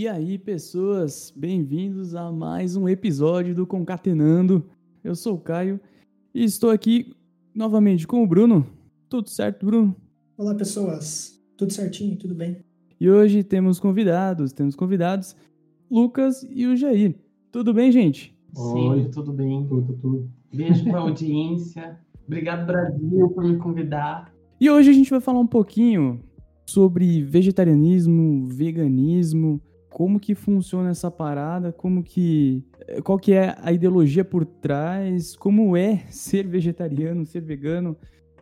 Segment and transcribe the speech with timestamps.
[0.00, 4.64] E aí, pessoas, bem-vindos a mais um episódio do Concatenando.
[5.04, 5.78] Eu sou o Caio
[6.34, 7.14] e estou aqui
[7.54, 8.66] novamente com o Bruno.
[9.10, 9.94] Tudo certo, Bruno?
[10.38, 11.38] Olá, pessoas.
[11.54, 12.64] Tudo certinho, tudo bem?
[12.98, 15.36] E hoje temos convidados, temos convidados,
[15.90, 17.14] Lucas e o Jair.
[17.52, 18.34] Tudo bem, gente?
[18.56, 19.66] Oi, Sim, tudo bem.
[19.66, 20.30] Tudo, tudo.
[20.50, 22.00] Beijo para a audiência.
[22.26, 24.32] Obrigado, Brasil, por me convidar.
[24.58, 26.24] E hoje a gente vai falar um pouquinho
[26.64, 29.60] sobre vegetarianismo, veganismo,
[30.00, 32.64] como que funciona essa parada, como que
[33.04, 37.94] qual que é a ideologia por trás, como é ser vegetariano, ser vegano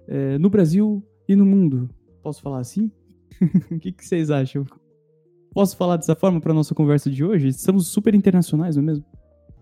[0.06, 1.90] é, no Brasil e no mundo.
[2.22, 2.92] Posso falar assim?
[3.72, 4.64] o que, que vocês acham?
[5.52, 7.48] Posso falar dessa forma para nossa conversa de hoje?
[7.48, 9.04] Estamos super internacionais, não é mesmo?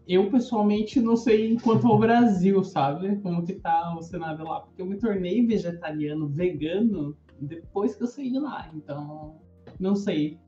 [0.06, 3.16] Eu, pessoalmente, não sei quanto ao Brasil, sabe?
[3.22, 4.60] Como que tá o cenário lá.
[4.60, 8.70] Porque eu me tornei vegetariano, vegano, depois que eu saí de lá.
[8.74, 9.36] Então,
[9.80, 10.38] não sei.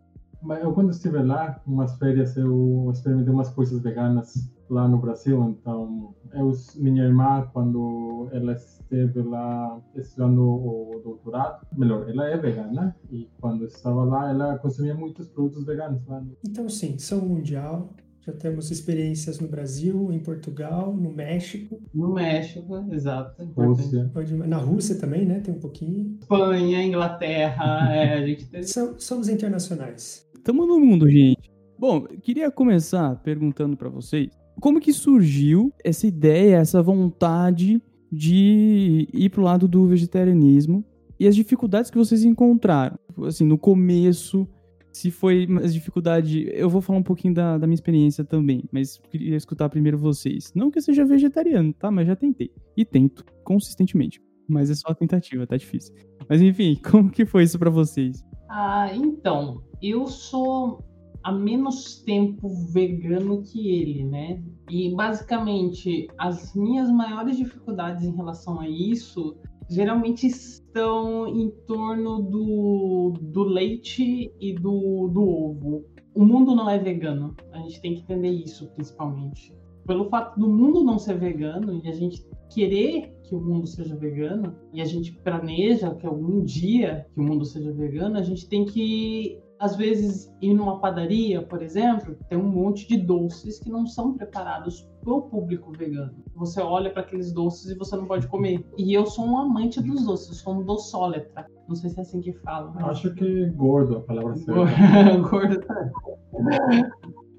[0.43, 5.43] Mas eu, quando estive lá, umas férias, eu experimentei umas coisas veganas lá no Brasil.
[5.51, 12.95] Então, eu, minha irmã, quando ela esteve lá estudando o doutorado, melhor, ela é vegana.
[13.11, 16.07] E quando estava lá, ela consumia muitos produtos veganos.
[16.07, 16.23] Lá.
[16.47, 17.95] Então, sim, são mundial.
[18.21, 21.81] Já temos experiências no Brasil, em Portugal, no México.
[21.95, 23.43] No México, exato.
[23.57, 24.11] Rússia.
[24.47, 25.41] Na Rússia também, né?
[25.41, 26.19] Tem um pouquinho.
[26.21, 28.63] Espanha, Inglaterra, é, a gente tem...
[28.63, 30.28] Somos internacionais.
[30.49, 31.53] Estamos no mundo, gente.
[31.79, 39.29] Bom, queria começar perguntando para vocês como que surgiu essa ideia, essa vontade de ir
[39.29, 40.83] pro lado do vegetarianismo
[41.21, 44.49] e as dificuldades que vocês encontraram, assim, no começo,
[44.91, 48.99] se foi mais dificuldade, eu vou falar um pouquinho da, da minha experiência também, mas
[49.11, 50.51] queria escutar primeiro vocês.
[50.55, 51.91] Não que eu seja vegetariano, tá?
[51.91, 52.51] Mas já tentei.
[52.75, 54.19] E tento, consistentemente.
[54.49, 55.95] Mas é só a tentativa, tá difícil.
[56.27, 58.25] Mas enfim, como que foi isso para vocês?
[58.49, 60.83] Ah, então, eu sou
[61.23, 64.43] há menos tempo vegano que ele, né?
[64.71, 69.37] E basicamente as minhas maiores dificuldades em relação a isso
[69.69, 75.85] geralmente estão em torno do, do leite e do, do ovo.
[76.15, 79.55] O mundo não é vegano, a gente tem que entender isso principalmente.
[79.89, 83.97] Pelo fato do mundo não ser vegano e a gente querer que o mundo seja
[83.97, 88.47] vegano e a gente planeja que algum dia que o mundo seja vegano, a gente
[88.47, 93.71] tem que às vezes ir numa padaria, por exemplo, tem um monte de doces que
[93.71, 96.15] não são preparados para o público vegano.
[96.37, 98.63] Você olha para aqueles doces e você não pode comer.
[98.77, 101.47] E eu sou um amante dos doces, eu sou um doçólatra.
[101.67, 102.73] Não sei se é assim que fala.
[102.75, 102.85] Mas...
[102.85, 105.17] Acho que gordo a palavra certa.
[105.29, 105.67] gordo.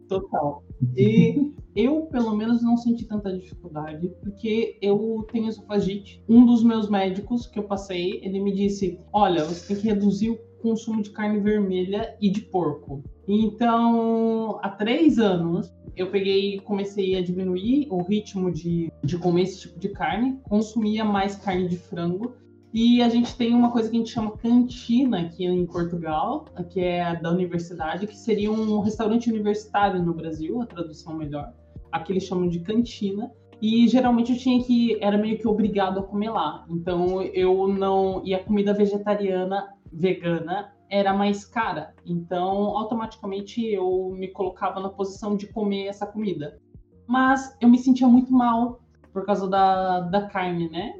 [0.09, 0.63] Total.
[0.97, 6.21] E eu, pelo menos, não senti tanta dificuldade, porque eu tenho esofagite.
[6.27, 10.31] Um dos meus médicos que eu passei, ele me disse: Olha, você tem que reduzir
[10.31, 13.03] o consumo de carne vermelha e de porco.
[13.27, 19.43] Então, há três anos, eu peguei e comecei a diminuir o ritmo de, de comer
[19.43, 22.33] esse tipo de carne, consumia mais carne de frango.
[22.73, 26.79] E a gente tem uma coisa que a gente chama cantina aqui em Portugal, que
[26.79, 31.51] é da universidade, que seria um restaurante universitário no Brasil, a tradução melhor.
[31.91, 33.31] Aqui eles chamam de cantina.
[33.61, 36.65] E geralmente eu tinha que era meio que obrigado a comer lá.
[36.69, 41.93] Então eu não e a comida vegetariana vegana era mais cara.
[42.05, 46.59] Então, automaticamente eu me colocava na posição de comer essa comida.
[47.07, 48.79] Mas eu me sentia muito mal
[49.11, 50.95] por causa da, da carne, né?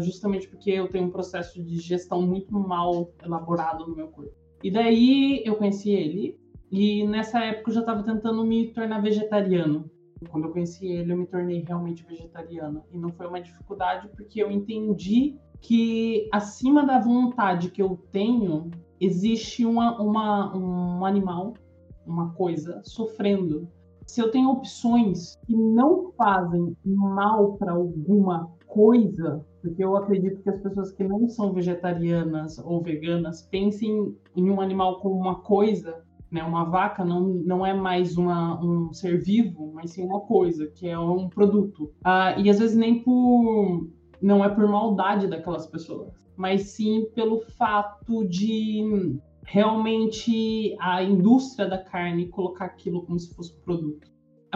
[0.00, 4.32] Justamente porque eu tenho um processo de digestão muito mal elaborado no meu corpo.
[4.62, 6.38] E daí eu conheci ele,
[6.70, 9.90] e nessa época eu já estava tentando me tornar vegetariano.
[10.28, 12.84] Quando eu conheci ele, eu me tornei realmente vegetariano.
[12.92, 18.70] E não foi uma dificuldade, porque eu entendi que acima da vontade que eu tenho,
[19.00, 21.54] existe uma, uma, um animal,
[22.06, 23.68] uma coisa, sofrendo.
[24.10, 30.50] Se eu tenho opções que não fazem mal para alguma coisa, porque eu acredito que
[30.50, 36.02] as pessoas que não são vegetarianas ou veganas pensem em um animal como uma coisa,
[36.28, 36.42] né?
[36.42, 40.88] Uma vaca não, não é mais uma, um ser vivo, mas sim uma coisa, que
[40.88, 41.92] é um produto.
[42.02, 43.88] Ah, e às vezes nem por
[44.20, 49.16] não é por maldade daquelas pessoas, mas sim pelo fato de
[49.50, 54.08] realmente a indústria da carne colocar aquilo como se fosse produto.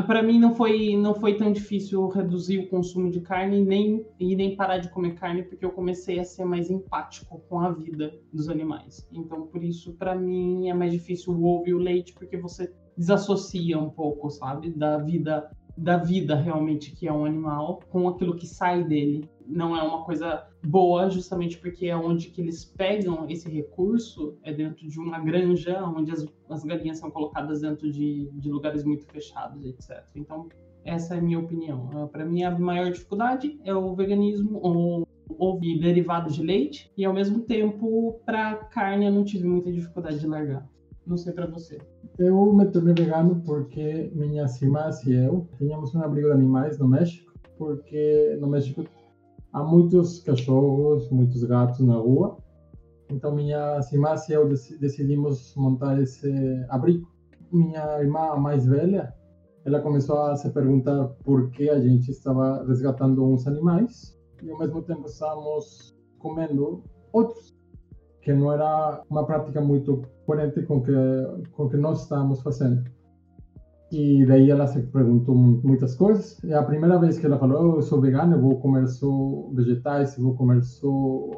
[0.07, 4.37] Para mim não foi não foi tão difícil reduzir o consumo de carne nem e
[4.37, 8.17] nem parar de comer carne porque eu comecei a ser mais empático com a vida
[8.33, 9.05] dos animais.
[9.13, 12.73] Então por isso para mim é mais difícil o ovo e o leite porque você
[12.97, 18.37] desassocia um pouco, sabe, da vida da vida realmente que é um animal com aquilo
[18.37, 19.29] que sai dele.
[19.47, 24.53] Não é uma coisa boa, justamente porque é onde que eles pegam esse recurso, é
[24.53, 29.07] dentro de uma granja, onde as, as galinhas são colocadas dentro de, de lugares muito
[29.07, 30.05] fechados, etc.
[30.15, 30.49] Então,
[30.85, 31.91] essa é a minha opinião.
[31.95, 35.07] Ah, Para mim, a maior dificuldade é o veganismo, ou
[35.39, 40.19] houve derivados de leite, e ao mesmo tempo, para carne, eu não tive muita dificuldade
[40.19, 40.69] de largar.
[41.07, 41.79] Não sei para você.
[42.19, 46.89] Eu me tornei vegano porque minhas irmãs e eu tínhamos um abrigo de animais no
[46.89, 48.85] México, porque no México
[49.55, 52.37] há muitos cachorros, muitos gatos na rua.
[53.09, 56.29] Então minhas irmãs e eu decidimos montar esse
[56.69, 57.09] abrigo.
[57.53, 59.15] Minha irmã mais velha,
[59.65, 64.59] ela começou a se perguntar por que a gente estava resgatando uns animais e ao
[64.59, 67.55] mesmo tempo estávamos comendo outros,
[68.23, 70.93] que não era uma prática muito coerente com que
[71.53, 72.83] com que nós estávamos fazendo.
[73.95, 76.43] E daí ela se perguntou muitas coisas.
[76.43, 79.09] E a primeira vez que ela falou, eu sou vegana, eu vou comer só
[79.53, 81.31] vegetais, vou comer só...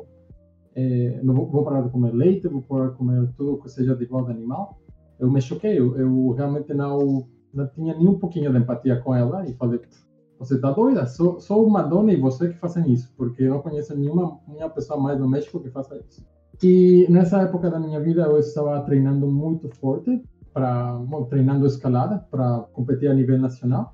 [0.74, 3.94] É, não vou, vou, parar de comer leite, vou parar de comer tudo que seja
[3.94, 4.78] de igual animal.
[5.18, 9.14] Eu me choquei, eu, eu, realmente não, não tinha nem um pouquinho de empatia com
[9.14, 9.80] ela e falei,
[10.38, 11.04] você tá doida?
[11.06, 14.70] Sou, sou uma dona e você que fazem isso, porque eu não conheço nenhuma, nenhuma
[14.70, 16.24] pessoa mais no México que faça isso.
[16.62, 20.22] E nessa época da minha vida eu estava treinando muito forte,
[20.56, 20.98] para
[21.28, 23.92] treinando escalada para competir a nível nacional.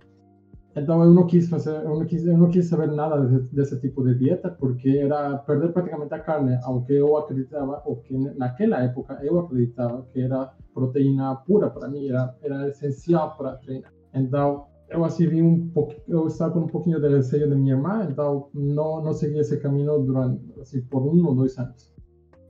[0.76, 3.80] Então eu não quis fazer, eu não quis, eu não quis saber nada desse, desse,
[3.80, 8.16] tipo de dieta porque era perder praticamente a carne, ao que eu acreditava, ou que
[8.16, 13.92] naquela época eu acreditava que era proteína pura para mim, era, era essencial para treinar.
[14.14, 17.74] Então eu assim vi um pouco, eu estava com um pouquinho de receio da minha
[17.74, 21.92] irmã, então não não segui esse caminho durante assim por um ou dois anos.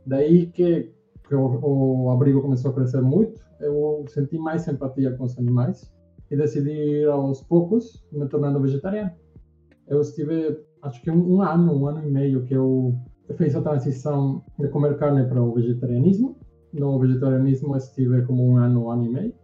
[0.07, 0.93] Daí que,
[1.27, 5.93] que o, o abrigo começou a crescer muito eu senti mais empatia com os animais
[6.31, 9.13] e decidi ir aos poucos me tornando vegetariano.
[9.89, 12.95] Eu estive, acho que um, um ano, um ano e meio que eu
[13.37, 16.37] fiz a transição de comer carne para o vegetarianismo.
[16.73, 19.35] No vegetarianismo estive como um ano, um ano e meio.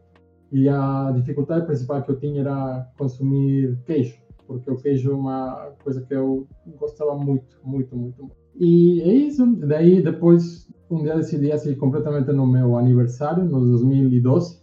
[0.51, 5.73] E a dificuldade principal que eu tinha era consumir queijo, porque o queijo é uma
[5.85, 6.47] coisa que eu
[6.79, 8.23] gostava muito, muito, muito.
[8.23, 8.37] muito.
[8.59, 9.45] E é isso.
[9.57, 14.61] Daí, depois um dia decidi, assim, completamente no meu aniversário, no 2012,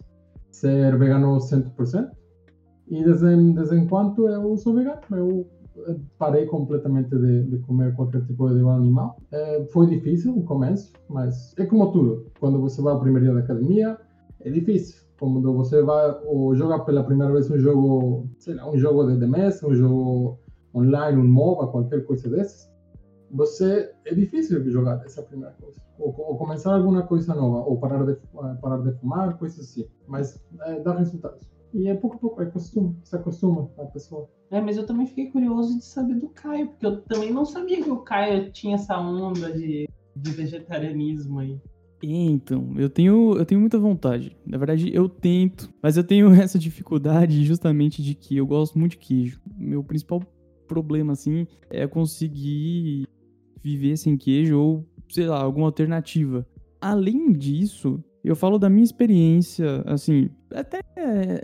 [0.50, 2.10] ser vegano 100%.
[2.88, 5.46] E desde, desde enquanto eu sou vegano, eu
[5.88, 9.16] eh, parei completamente de, de comer qualquer tipo de animal.
[9.32, 12.26] É, foi difícil no começo, mas é como tudo.
[12.38, 13.98] Quando você vai ao primeiro dia da academia,
[14.40, 15.04] é difícil.
[15.18, 19.26] Quando você vai ou joga pela primeira vez um jogo, sei lá, um jogo de
[19.26, 20.38] mesa, um jogo
[20.74, 22.68] online, um MOBA, qualquer coisa desses,
[23.30, 25.80] você é difícil jogar essa primeira coisa.
[25.98, 28.16] Ou, ou, começar alguma coisa nova ou parar de
[28.60, 29.86] parar de fumar coisas assim.
[30.06, 31.40] Mas é, dá resultados.
[31.72, 34.28] E é pouco a pouco é costume se acostuma a pessoa.
[34.50, 37.82] É mas eu também fiquei curioso de saber do Caio porque eu também não sabia
[37.82, 41.60] que o Caio tinha essa onda de, de vegetarianismo aí.
[42.02, 44.36] Então, eu tenho, eu tenho muita vontade.
[44.46, 48.92] Na verdade, eu tento, mas eu tenho essa dificuldade justamente de que eu gosto muito
[48.92, 49.40] de queijo.
[49.56, 50.20] Meu principal
[50.66, 53.06] problema, assim, é conseguir
[53.66, 56.46] viver sem queijo ou, sei lá, alguma alternativa.
[56.80, 60.80] Além disso, eu falo da minha experiência, assim, até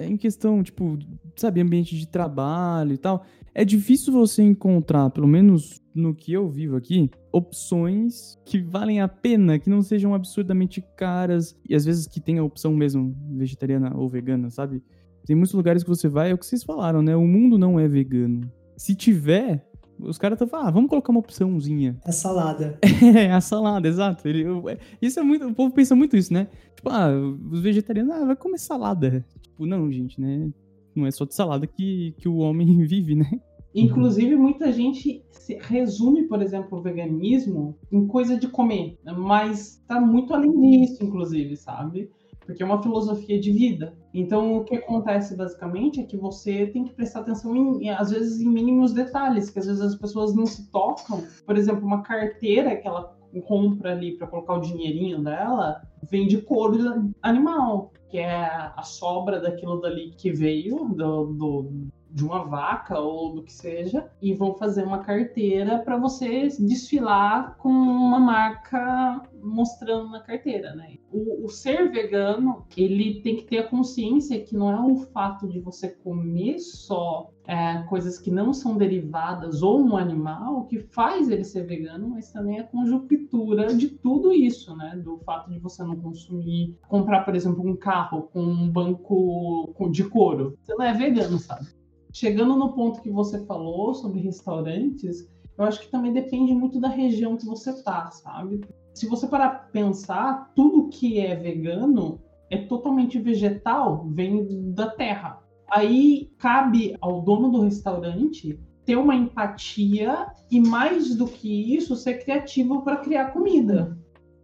[0.04, 0.96] em questão, tipo,
[1.34, 3.24] sabe, ambiente de trabalho e tal.
[3.52, 9.08] É difícil você encontrar, pelo menos no que eu vivo aqui, opções que valem a
[9.08, 13.92] pena, que não sejam absurdamente caras e às vezes que tenha a opção mesmo vegetariana
[13.96, 14.80] ou vegana, sabe?
[15.26, 17.16] Tem muitos lugares que você vai, é o que vocês falaram, né?
[17.16, 18.50] O mundo não é vegano.
[18.76, 19.68] Se tiver,
[20.02, 21.96] os caras estão falando, ah, vamos colocar uma opçãozinha.
[22.04, 22.78] A salada.
[23.14, 24.26] É, a salada, exato.
[24.26, 25.46] Ele, eu, é, isso é muito.
[25.46, 26.48] O povo pensa muito isso, né?
[26.74, 27.10] Tipo, ah,
[27.50, 29.24] os vegetarianos, ah, vai comer salada.
[29.40, 30.50] Tipo, não, gente, né?
[30.94, 33.40] Não é só de salada que, que o homem vive, né?
[33.74, 35.22] Inclusive, muita gente
[35.62, 41.56] resume, por exemplo, o veganismo em coisa de comer, mas tá muito além disso, inclusive,
[41.56, 42.10] sabe?
[42.44, 43.94] Porque é uma filosofia de vida.
[44.12, 48.40] Então, o que acontece basicamente é que você tem que prestar atenção, em, às vezes,
[48.40, 51.24] em mínimos detalhes, que às vezes as pessoas não se tocam.
[51.46, 55.80] Por exemplo, uma carteira que ela compra ali para colocar o dinheirinho dela
[56.10, 58.44] vem de couro animal, que é
[58.76, 61.70] a sobra daquilo dali que veio do, do
[62.12, 67.56] de uma vaca ou do que seja e vão fazer uma carteira para você desfilar
[67.56, 70.96] com uma marca mostrando na carteira, né?
[71.10, 75.48] O, o, ser vegano ele tem que ter a consciência que não é o fato
[75.48, 81.28] de você comer só é, coisas que não são derivadas ou um animal que faz
[81.28, 85.00] ele ser vegano, mas também a conjuntura de tudo isso, né?
[85.02, 90.04] Do fato de você não consumir, comprar, por exemplo, um carro com um banco de
[90.04, 91.66] couro, você não é vegano, sabe?
[92.12, 95.28] Chegando no ponto que você falou sobre restaurantes,
[95.58, 98.62] Eu acho que também depende muito da região que você tá, sabe?
[98.94, 102.18] Se você parar pensar, tudo que é vegano
[102.50, 105.42] é totalmente vegetal, vem da terra.
[105.70, 112.24] Aí cabe ao dono do restaurante ter uma empatia e mais do que isso ser
[112.24, 113.96] criativo para criar comida.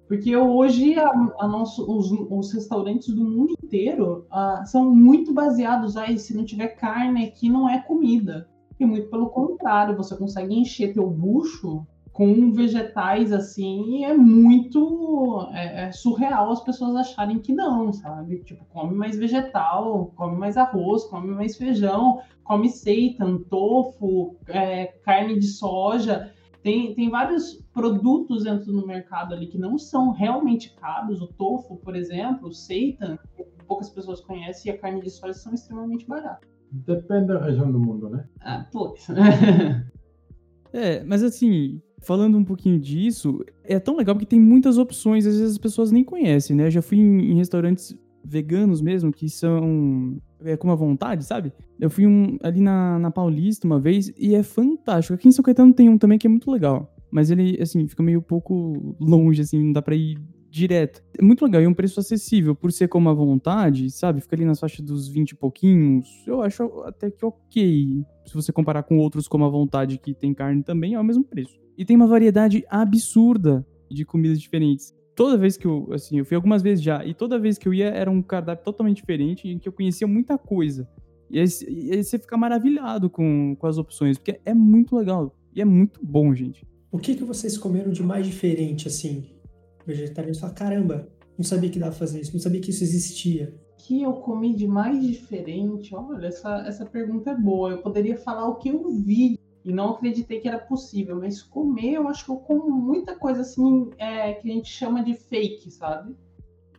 [0.09, 5.99] Porque hoje a, a nosso, os, os, restaurantes do mundo inteiro uh, são muito baseados
[5.99, 8.49] aí, se não tiver carne aqui não é comida.
[8.81, 15.47] E muito pelo contrário, você consegue encher teu bucho com vegetais assim, e é muito
[15.53, 18.43] é, é surreal as pessoas acharem que não, sabe?
[18.43, 25.39] Tipo, come mais vegetal, come mais arroz, come mais feijão, come seitan, tofu, é, carne
[25.39, 26.33] de soja.
[26.69, 31.23] Tem, tem vários produtos dentro do mercado ali que não são realmente caros.
[31.23, 33.19] O tofu, por exemplo, o seitan,
[33.67, 36.47] poucas pessoas conhecem, e a carne de soja são extremamente baratas.
[36.71, 38.29] Depende da região do mundo, né?
[38.41, 39.07] Ah, putz.
[40.71, 45.39] é, mas assim, falando um pouquinho disso, é tão legal porque tem muitas opções, às
[45.39, 46.67] vezes as pessoas nem conhecem, né?
[46.67, 51.53] Eu já fui em, em restaurantes veganos mesmo, que são é, com uma vontade, sabe?
[51.79, 55.15] Eu fui um, ali na, na Paulista uma vez e é fantástico.
[55.15, 56.95] Aqui em São Caetano tem um também que é muito legal.
[57.11, 60.19] Mas ele, assim, fica meio pouco longe, assim, não dá pra ir
[60.51, 61.03] direto.
[61.19, 64.21] É muito legal e é um preço acessível por ser como a vontade, sabe?
[64.21, 66.09] Fica ali nas faixas dos 20 e pouquinhos.
[66.27, 68.05] Eu acho até que ok.
[68.27, 71.25] Se você comparar com outros como a vontade que tem carne também, é o mesmo
[71.25, 71.59] preço.
[71.77, 74.95] E tem uma variedade absurda de comidas diferentes.
[75.19, 77.75] Toda vez que eu, assim, eu fui algumas vezes já, e toda vez que eu
[77.75, 80.89] ia era um cardápio totalmente diferente, em que eu conhecia muita coisa.
[81.29, 85.35] E aí, e aí você fica maravilhado com, com as opções, porque é muito legal
[85.53, 86.65] e é muito bom, gente.
[86.93, 89.25] O que, que vocês comeram de mais diferente, assim?
[89.85, 93.53] Vegetariano fala, caramba, não sabia que dava pra fazer isso, não sabia que isso existia.
[93.77, 95.97] que eu comi de mais diferente?
[95.97, 97.73] Olha, essa, essa pergunta é boa.
[97.73, 101.17] Eu poderia falar o que eu vi e não acreditei que era possível.
[101.17, 105.03] Mas comer, eu acho que eu como muita coisa assim é, que a gente chama
[105.03, 106.15] de fake, sabe?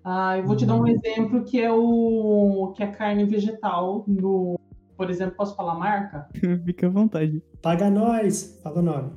[0.03, 0.88] Ah, eu vou te dar um uhum.
[0.88, 4.57] exemplo que é o que é a carne vegetal do,
[4.95, 6.27] por exemplo, posso falar marca?
[6.65, 7.43] Fica à vontade.
[7.62, 9.12] Paga nós, fala o nome.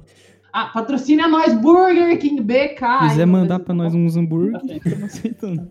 [0.52, 2.78] Ah, patrocina nós, Burger King BK.
[2.78, 5.70] Se quiser mandar pra nós uns hambúrguer, estamos aceitando.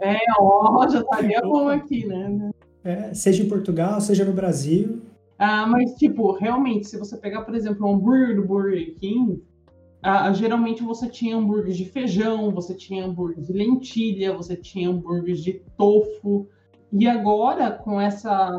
[0.00, 2.50] É, ó, já estaria bom aqui, né?
[2.82, 5.02] É, seja em Portugal, seja no Brasil.
[5.42, 9.42] Ah, mas, tipo, realmente, se você pegar, por exemplo, um hambúrguer do Burger King,
[10.02, 15.36] ah, geralmente você tinha hambúrgueres de feijão, você tinha hambúrguer de lentilha, você tinha hambúrguer
[15.36, 16.46] de tofu.
[16.92, 18.50] E agora, com essa.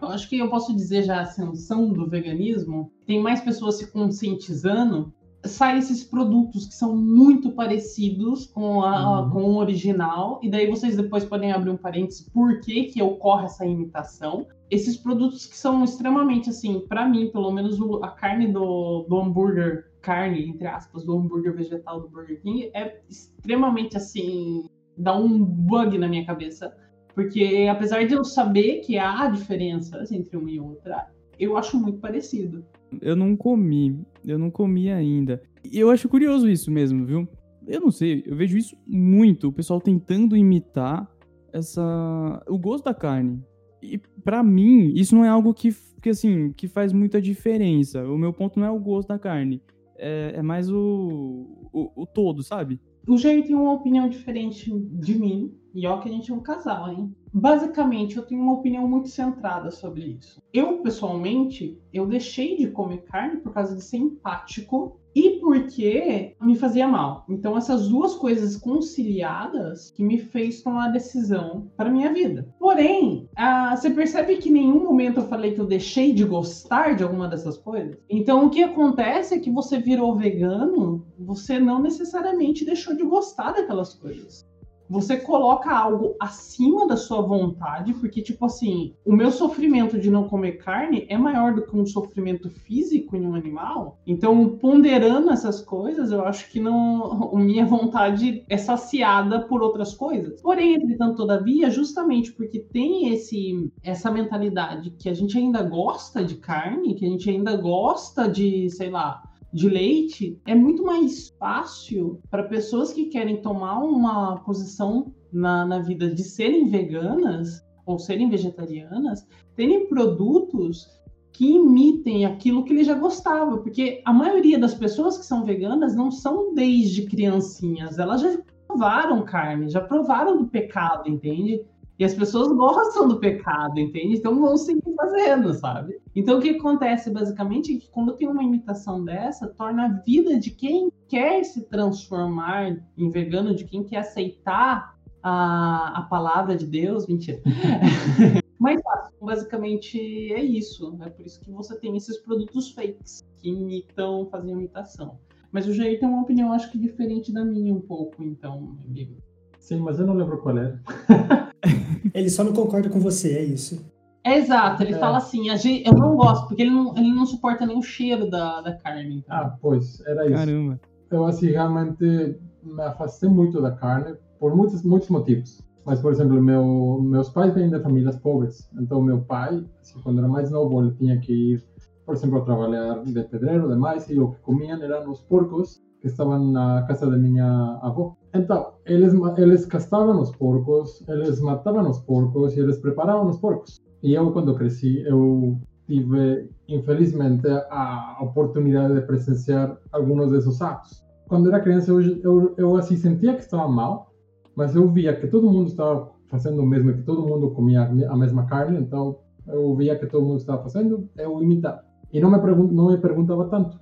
[0.00, 3.90] Eu acho que eu posso dizer já a ascensão do veganismo, tem mais pessoas se
[3.90, 5.12] conscientizando
[5.44, 9.30] saem esses produtos que são muito parecidos com, a, uhum.
[9.30, 13.46] com o original, e daí vocês depois podem abrir um parênteses por que, que ocorre
[13.46, 14.46] essa imitação.
[14.70, 19.18] Esses produtos que são extremamente, assim, para mim, pelo menos o, a carne do, do
[19.18, 25.42] hambúrguer, carne, entre aspas, do hambúrguer vegetal do Burger King, é extremamente, assim, dá um
[25.42, 26.76] bug na minha cabeça.
[27.14, 31.08] Porque apesar de eu saber que há diferenças entre uma e outra,
[31.38, 32.64] eu acho muito parecido.
[33.00, 35.42] Eu não comi, eu não comi ainda.
[35.64, 37.28] E eu acho curioso isso mesmo, viu?
[37.66, 41.06] Eu não sei, eu vejo isso muito, o pessoal tentando imitar
[41.52, 43.42] essa o gosto da carne.
[43.82, 48.02] E para mim, isso não é algo que, que assim, que faz muita diferença.
[48.04, 49.62] O meu ponto não é o gosto da carne,
[49.96, 52.80] é, é mais o, o, o todo, sabe?
[53.06, 56.42] O Jair tem uma opinião diferente de mim, e ó que a gente é um
[56.42, 57.14] casal, hein?
[57.32, 60.42] Basicamente, eu tenho uma opinião muito centrada sobre isso.
[60.52, 66.54] Eu, pessoalmente, eu deixei de comer carne por causa de ser empático e porque me
[66.54, 67.24] fazia mal.
[67.28, 72.54] Então, essas duas coisas conciliadas que me fez tomar a decisão para minha vida.
[72.56, 73.28] Porém,
[73.74, 77.26] você percebe que em nenhum momento eu falei que eu deixei de gostar de alguma
[77.26, 77.96] dessas coisas?
[78.08, 83.52] Então, o que acontece é que você virou vegano, você não necessariamente deixou de gostar
[83.52, 84.47] daquelas coisas
[84.88, 90.28] você coloca algo acima da sua vontade, porque, tipo assim, o meu sofrimento de não
[90.28, 93.98] comer carne é maior do que um sofrimento físico em um animal.
[94.06, 100.40] Então, ponderando essas coisas, eu acho que não, minha vontade é saciada por outras coisas.
[100.40, 106.36] Porém, entretanto, todavia, justamente porque tem esse, essa mentalidade que a gente ainda gosta de
[106.36, 112.20] carne, que a gente ainda gosta de, sei lá, de leite, é muito mais fácil
[112.30, 118.28] para pessoas que querem tomar uma posição na, na vida de serem veganas ou serem
[118.28, 119.26] vegetarianas,
[119.56, 120.86] terem produtos
[121.32, 125.94] que imitem aquilo que ele já gostava, porque a maioria das pessoas que são veganas
[125.94, 131.64] não são desde criancinhas, elas já provaram carne, já provaram do pecado, entende?
[131.98, 134.16] E as pessoas gostam do pecado, entende?
[134.16, 136.00] Então vão seguir fazendo, sabe?
[136.14, 140.38] Então o que acontece basicamente é que quando tem uma imitação dessa, torna a vida
[140.38, 146.66] de quem quer se transformar em vegano, de quem quer aceitar a, a palavra de
[146.66, 147.40] Deus, mentira.
[148.60, 149.14] Mais fácil.
[149.20, 149.98] Basicamente
[150.32, 150.96] é isso.
[151.02, 155.18] É por isso que você tem esses produtos fakes que imitam, fazem imitação.
[155.50, 159.16] Mas o Jair tem uma opinião, acho que diferente da minha um pouco, então, amigo.
[159.58, 160.80] Sim, mas eu não lembro qual era.
[162.14, 163.84] Ele só não concorda com você, é isso.
[164.24, 164.98] É exato, ele é.
[164.98, 168.28] fala assim, gente, eu não gosto, porque ele não, ele não suporta nem o cheiro
[168.28, 169.18] da, da carne.
[169.18, 169.36] Então.
[169.36, 170.34] Ah, pois, era isso.
[170.34, 170.80] Caramba.
[171.10, 175.62] Eu, assim, realmente me afastei muito da carne por muitos, muitos motivos.
[175.86, 178.68] Mas, por exemplo, meu, meus pais vêm de famílias pobres.
[178.78, 181.62] Então, meu pai, assim, quando era mais novo, ele tinha que ir,
[182.04, 186.06] por exemplo, a trabalhar de pedreiro, demais, e o que comiam eram os porcos que
[186.06, 188.16] estavam na casa de minha avó.
[188.34, 193.80] Então, eles, eles castravam os porcos, eles matavam os porcos e eles preparavam os porcos.
[194.02, 201.04] E eu, quando cresci, eu tive, infelizmente, a oportunidade de presenciar alguns desses atos.
[201.28, 204.12] Quando era criança, eu, eu, eu assim, sentia que estava mal,
[204.54, 208.16] mas eu via que todo mundo estava fazendo o mesmo, que todo mundo comia a
[208.16, 211.82] mesma carne, então eu via que todo mundo estava fazendo, eu imitava.
[212.12, 212.38] E não me,
[212.72, 213.78] não me perguntava tanto.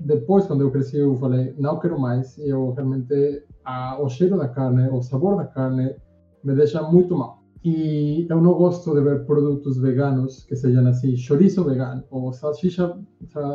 [0.00, 2.38] Depois, quando eu cresci, eu falei, não quero mais.
[2.38, 5.94] Eu realmente, ah, o cheiro da carne, o sabor da carne,
[6.42, 7.42] me deixa muito mal.
[7.64, 12.98] E eu não gosto de ver produtos veganos que sejam assim, chorizo vegano ou salsicha,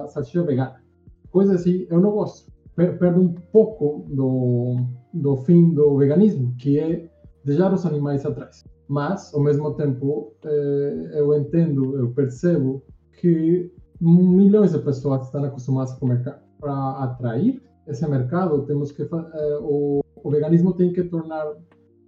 [0.07, 0.81] salsicha vegana.
[1.29, 2.49] Coisas assim, eu não gosto.
[2.75, 4.77] Perde um pouco do,
[5.13, 7.09] do fim do veganismo, que é
[7.43, 8.63] deixar os animais atrás.
[8.87, 12.81] Mas, ao mesmo tempo, eh, eu entendo, eu percebo
[13.19, 16.23] que milhões de pessoas estão acostumadas a comer.
[16.59, 21.53] Para atrair esse mercado, temos que eh, o, o veganismo tem que tornar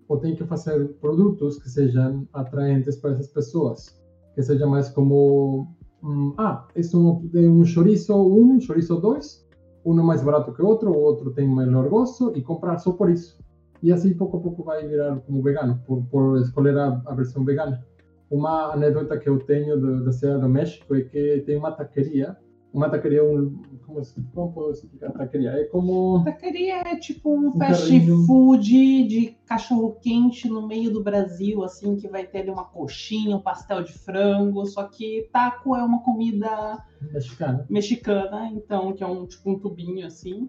[0.08, 4.02] ou tem que fazer produtos que sejam atraentes para essas pessoas,
[4.34, 5.68] que seja mais como
[6.04, 9.48] um, ah, isso é um chouriço um, chouriço dois,
[9.86, 12.92] um é mais barato que o outro, o outro tem melhor gosto e comprar só
[12.92, 13.38] por isso.
[13.82, 17.46] E assim pouco a pouco vai virar como vegano, por, por escolher a, a versão
[17.46, 17.86] vegana.
[18.30, 22.38] Uma anedota que eu tenho do, da cidade do México é que tem uma taqueria
[22.72, 24.02] uma taqueria, um, como,
[24.34, 25.52] como posso explicar taqueria?
[25.52, 26.24] É como...
[26.24, 28.26] Taqueria é tipo um, um fast carrinho.
[28.26, 33.42] food de cachorro-quente no meio do Brasil, assim, que vai ter ali uma coxinha, um
[33.42, 36.78] pastel de frango, só que taco é uma comida...
[37.12, 37.66] Mexicana.
[37.70, 40.48] Mexicana, então, que é um tipo um tubinho, assim.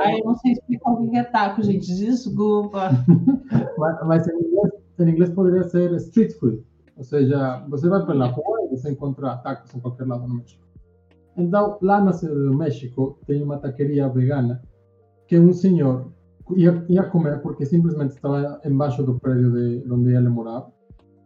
[0.00, 2.90] Aí eu não sei explicar o que é taco, gente, desculpa.
[3.78, 4.72] mas, mas em, inglês,
[5.06, 6.64] em inglês poderia ser street food.
[6.96, 10.66] Ou seja, você vai pela rua e você encontra tacos em qualquer lado no México.
[11.36, 14.60] Então, lá na cidade do México, tem uma taqueria vegana
[15.28, 16.10] que um senhor
[16.56, 20.72] ia, ia comer porque simplesmente estava embaixo do prédio de onde ele morava.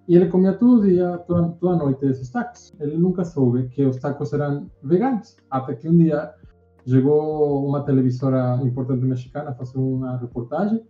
[0.06, 2.74] E ele comia todo dia, toda, toda noite, esses tacos.
[2.78, 5.36] Ele nunca soube que os tacos eram veganos.
[5.50, 6.34] Até que um dia
[6.86, 10.82] chegou uma televisora importante mexicana a fazer uma reportagem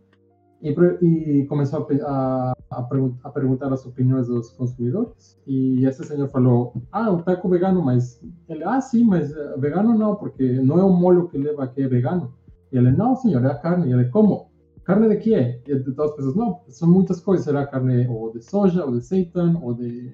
[0.62, 2.86] e, e começou a, a,
[3.24, 5.36] a, perguntar as opiniões dos consumidores.
[5.46, 8.22] E esse senhor falou: Ah, um taco vegano, mas.
[8.48, 11.88] Ele, ah, sim, mas vegano não, porque não é o molho que leva que é
[11.88, 12.32] vegano.
[12.70, 13.88] E ele, não, senhor, é carne.
[13.88, 14.50] E ele, como?
[14.84, 15.60] Carne de quê?
[15.66, 17.48] E todas as pessoas, não, são muitas coisas.
[17.48, 20.12] Era carne ou de soja, ou de seitan, ou de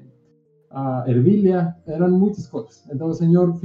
[0.71, 2.87] a ervilha, eram muitas coisas.
[2.91, 3.59] Então o senhor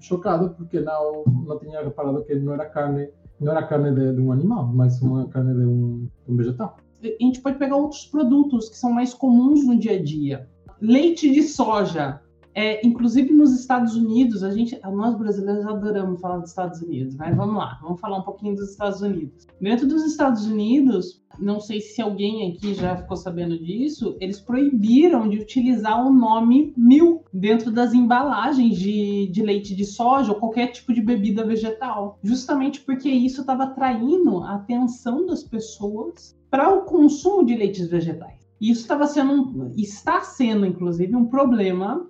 [0.00, 3.08] chocado porque não, não tinha reparado que não era carne
[3.42, 6.76] não era carne de, de um animal, mas uma carne de um, de um vegetal.
[7.02, 10.48] A gente pode pegar outros produtos que são mais comuns no dia a dia.
[10.80, 12.20] Leite de soja.
[12.54, 17.34] É, inclusive nos Estados Unidos, a gente, nós brasileiros adoramos falar dos Estados Unidos, mas
[17.34, 19.46] vamos lá, vamos falar um pouquinho dos Estados Unidos.
[19.60, 25.28] Dentro dos Estados Unidos, não sei se alguém aqui já ficou sabendo disso, eles proibiram
[25.28, 30.68] de utilizar o nome mil dentro das embalagens de, de leite de soja ou qualquer
[30.68, 36.82] tipo de bebida vegetal, justamente porque isso estava atraindo a atenção das pessoas para o
[36.82, 38.42] consumo de leites vegetais.
[38.60, 42.06] Isso estava sendo, está sendo, inclusive, um problema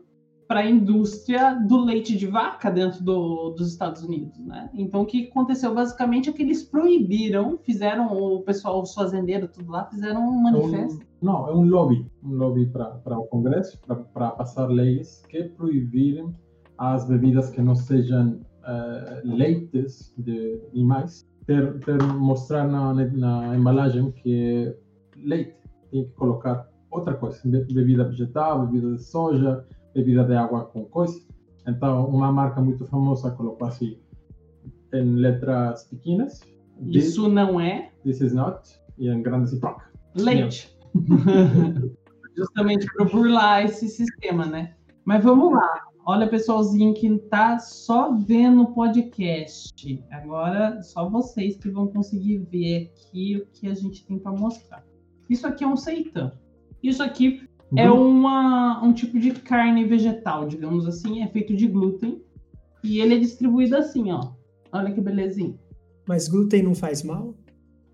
[0.52, 4.68] para a indústria do leite de vaca dentro do, dos Estados Unidos, né?
[4.74, 9.72] Então o que aconteceu basicamente é que eles proibiram, fizeram o pessoal, os fazendeiros, tudo
[9.72, 11.00] lá, fizeram um manifesto.
[11.00, 13.80] É um, não, é um lobby, um lobby para o Congresso
[14.12, 16.34] para passar leis que proibirem
[16.76, 24.12] as bebidas que não sejam uh, leites de animais, ter, ter mostrar na, na embalagem
[24.12, 24.76] que é
[25.16, 25.56] leite
[25.90, 31.20] tem que colocar outra coisa, bebida vegetal, bebida de soja bebida de água com coisa.
[31.66, 33.98] Então, uma marca muito famosa colocou assim,
[34.92, 36.40] em letras pequenas.
[36.80, 37.90] Isso não é?
[38.02, 38.68] This is not.
[38.98, 39.60] E em grandes e
[40.14, 40.76] Leite.
[42.36, 44.74] Justamente para burlar esse sistema, né?
[45.04, 45.92] Mas vamos lá.
[46.04, 50.04] Olha, pessoalzinho que tá só vendo o podcast.
[50.10, 54.84] Agora, só vocês que vão conseguir ver aqui o que a gente tem para mostrar.
[55.30, 56.32] Isso aqui é um seitan.
[56.82, 62.22] Isso aqui é uma, um tipo de carne vegetal, digamos assim, é feito de glúten.
[62.84, 64.32] E ele é distribuído assim, ó.
[64.72, 65.54] Olha que belezinha.
[66.06, 67.34] Mas glúten não faz mal?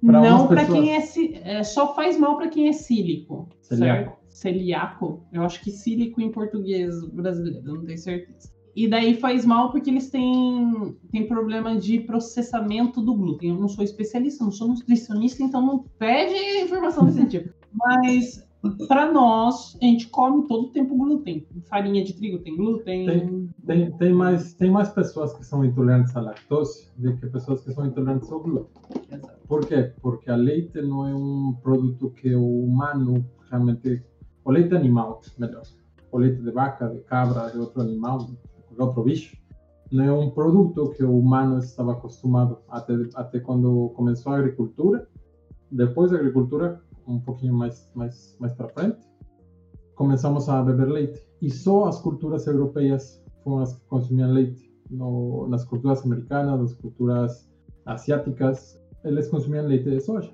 [0.04, 1.02] Pra não para quem é,
[1.42, 4.10] é, só faz mal para quem é cílico, Celíaco.
[4.10, 4.18] certo?
[4.28, 5.26] Celíaco.
[5.32, 8.50] Eu acho que cílico em português brasileiro, não tenho certeza.
[8.76, 13.50] E daí faz mal porque eles têm, têm problema de processamento do glúten.
[13.50, 17.52] Eu não sou especialista, não sou nutricionista, então não pede informação desse tipo.
[17.72, 18.47] Mas
[18.88, 21.46] para nós, a gente come todo o tempo glúten.
[21.68, 23.06] Farinha de trigo tem glúten.
[23.06, 27.62] Tem, tem, tem, mais, tem mais pessoas que são intolerantes à lactose do que pessoas
[27.62, 28.82] que são intolerantes ao glúten.
[29.10, 29.38] Exato.
[29.46, 29.92] Por quê?
[30.02, 34.02] Porque a leite não é um produto que o humano realmente.
[34.44, 35.62] O leite animal, melhor.
[36.10, 39.36] O leite de vaca, de cabra, de outro animal, de outro bicho,
[39.90, 45.08] não é um produto que o humano estava acostumado até, até quando começou a agricultura.
[45.70, 48.98] Depois da agricultura, um pouquinho mais, mais, mais para frente,
[49.94, 51.26] começamos a beber leite.
[51.40, 54.68] E só as culturas europeias foram as que consumiam leite.
[54.90, 57.50] No, nas culturas americanas, nas culturas
[57.84, 60.32] asiáticas, eles consumiam leite de soja.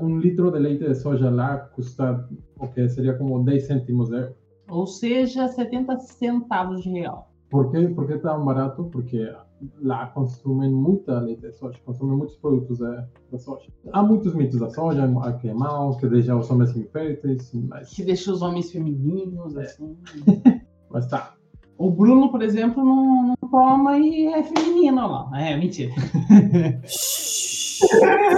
[0.00, 4.16] Um litro de leite de soja lá custa o que seria como 10 cêntimos de
[4.16, 4.34] euro.
[4.68, 7.30] Ou seja, 70 centavos de real.
[7.50, 8.84] Por que, por que tão barato?
[8.84, 9.32] Porque
[9.80, 13.66] lá consomem muita leite de soja, consomem muitos produtos da soja.
[13.92, 15.08] Há muitos mitos da soja,
[15.40, 17.90] que é mal, que deixa os homens inférteis, mas...
[17.90, 19.96] Que deixa os homens femininos, assim.
[20.90, 21.34] Mas tá.
[21.76, 25.28] O Bruno, por exemplo, não, não toma e é feminino lá.
[25.34, 25.90] É, mentira.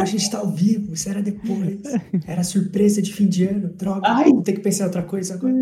[0.00, 1.80] a gente tá ao vivo, isso era depois.
[2.26, 3.68] Era surpresa de fim de ano.
[3.68, 4.30] Droga, Ai.
[4.30, 5.54] vou ter que pensar em outra coisa agora.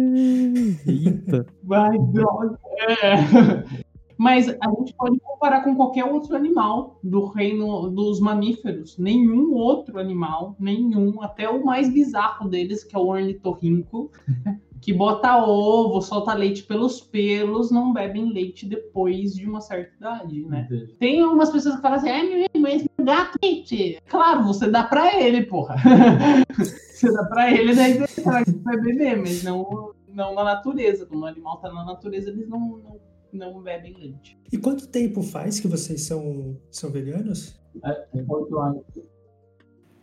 [0.86, 1.46] Eita.
[1.62, 2.58] Vai, droga.
[3.02, 3.83] É.
[4.16, 8.96] Mas a gente pode comparar com qualquer outro animal do reino dos mamíferos.
[8.98, 14.10] Nenhum outro animal, nenhum, até o mais bizarro deles, que é o ornitorrinco,
[14.80, 20.44] que bota ovo, solta leite pelos pelos, não bebem leite depois de uma certa idade,
[20.44, 20.68] né?
[20.70, 20.94] Entendi.
[20.98, 23.98] Tem algumas pessoas que falam assim, é, mas meu gato leite.
[24.06, 25.76] Claro, você dá pra ele, porra.
[26.54, 28.44] você dá pra ele, daí você vai
[28.76, 31.06] beber, mas não, não na natureza.
[31.06, 33.00] Quando o animal tá na natureza, eles não, não,
[33.36, 34.38] não bebem leite.
[34.52, 37.60] E quanto tempo faz que vocês são, são veganos?
[37.84, 38.84] É, tem oito anos.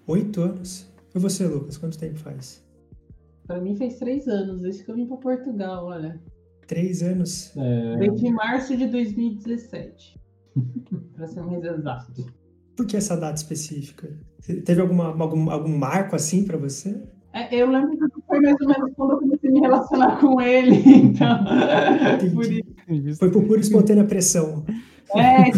[0.08, 0.92] Oito anos?
[1.14, 2.64] E você, Lucas, quanto tempo faz?
[3.46, 6.22] Pra mim fez três anos, desde que eu vim pra Portugal, olha.
[6.68, 7.56] Três anos?
[7.58, 10.20] É, Desde março de 2017.
[11.14, 12.26] pra ser mais exato.
[12.76, 14.18] Por que essa data específica?
[14.66, 17.02] Teve alguma, algum, algum marco assim pra você?
[17.34, 20.42] É, eu lembro que foi mais ou menos quando eu comecei a me relacionar com
[20.42, 21.46] ele, então.
[22.34, 23.20] por isso.
[23.20, 24.66] Foi por pura e espontânea pressão.
[25.16, 25.52] É.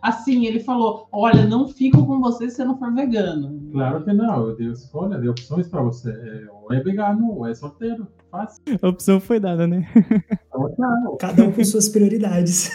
[0.00, 3.58] Assim, ele falou: olha, não fico com você se você não for vegano.
[3.72, 6.10] Claro que não, eu dei escolha, dei opções para você.
[6.10, 8.06] É, ou é vegano, ou é solteiro.
[8.30, 8.62] Fácil.
[8.82, 9.88] A opção foi dada, né?
[9.94, 12.70] Então, claro, Cada um com suas prioridades.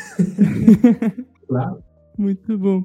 [1.47, 1.83] claro.
[2.17, 2.83] Muito bom.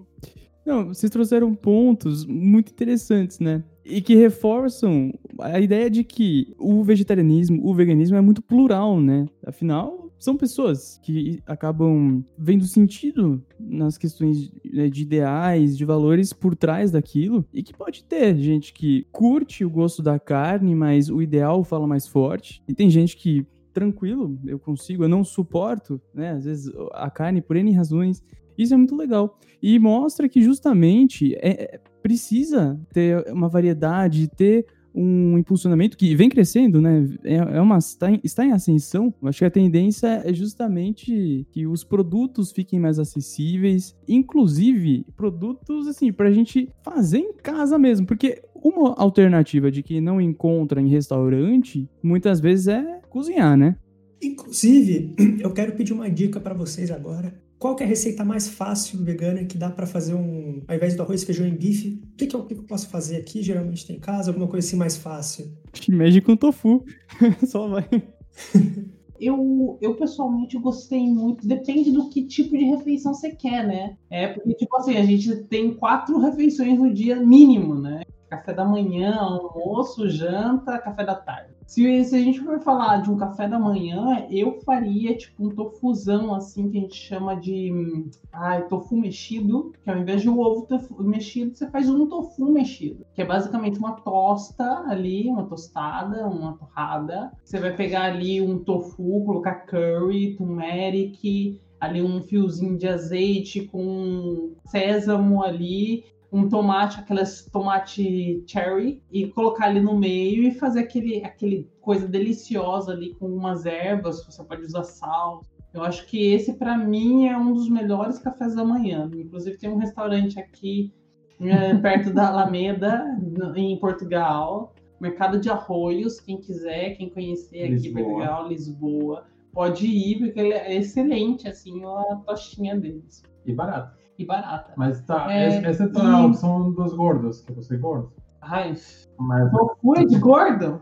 [0.65, 3.65] Não, vocês trouxeram pontos muito interessantes, né?
[3.85, 9.27] E que reforçam a ideia de que o vegetarianismo, o veganismo é muito plural, né?
[9.47, 16.57] Afinal, são pessoas que acabam vendo sentido nas questões né, de ideais, de valores por
[16.57, 21.21] trás daquilo, e que pode ter gente que curte o gosto da carne, mas o
[21.21, 26.31] ideal fala mais forte, e tem gente que tranquilo, eu consigo, eu não suporto, né?
[26.31, 28.23] Às vezes a carne por N razões.
[28.57, 29.39] Isso é muito legal.
[29.63, 36.29] E mostra que justamente é, é- precisa ter uma variedade, ter um impulsionamento que vem
[36.29, 37.09] crescendo, né?
[37.25, 39.13] É, é uma, está, em, está em ascensão.
[39.25, 46.13] Acho que a tendência é justamente que os produtos fiquem mais acessíveis, inclusive produtos assim
[46.13, 50.89] para a gente fazer em casa mesmo, porque uma alternativa de quem não encontra em
[50.89, 53.77] restaurante muitas vezes é cozinhar, né?
[54.23, 57.35] Inclusive, eu quero pedir uma dica para vocês agora.
[57.59, 60.95] Qual que é a receita mais fácil vegana que dá para fazer um, ao invés
[60.95, 62.03] do arroz, feijão e bife?
[62.13, 63.43] O que, que, eu, o que que eu posso fazer aqui?
[63.43, 65.51] Geralmente tem em casa, alguma coisa assim mais fácil.
[65.73, 66.85] Shimeji com tofu.
[67.47, 67.89] Só vai.
[69.21, 73.97] Eu, eu pessoalmente gostei muito, depende do que tipo de refeição você quer, né?
[74.11, 78.03] É porque, tipo assim, a gente tem quatro refeições no dia mínimo, né?
[78.29, 81.55] Café da manhã, almoço, janta, café da tarde.
[81.67, 85.49] Se, se a gente for falar de um café da manhã, eu faria tipo um
[85.51, 90.39] tofuzão, assim, que a gente chama de ai, tofu mexido, que ao invés de um
[90.39, 90.67] ovo
[91.01, 96.53] mexido, você faz um tofu mexido, que é basicamente uma tosta ali, uma tostada, uma
[96.55, 97.33] torrada.
[97.43, 104.55] Você vai pegar ali um tofu, colocar curry, turmeric, ali um fiozinho de azeite com
[104.67, 111.23] sésamo ali, um tomate, aquelas tomate cherry, e colocar ali no meio e fazer aquele,
[111.23, 115.45] aquele coisa deliciosa ali com umas ervas, você pode usar sal.
[115.73, 119.09] Eu acho que esse, para mim, é um dos melhores cafés da manhã.
[119.15, 120.93] Inclusive, tem um restaurante aqui
[121.41, 123.17] é, perto da Alameda,
[123.55, 126.19] em Portugal, Mercado de Arroios.
[126.19, 128.05] Quem quiser, quem conhecer aqui Lisboa.
[128.05, 133.23] Portugal, Lisboa, pode ir, porque ele é excelente, assim, a tostinha deles.
[133.47, 134.73] E barato e barata.
[134.77, 135.99] Mas tá, é, essa é e...
[135.99, 138.13] a opção dos gordos, que você é gordo.
[138.41, 138.75] Ai,
[139.19, 139.53] mas...
[139.97, 140.81] é de gordo?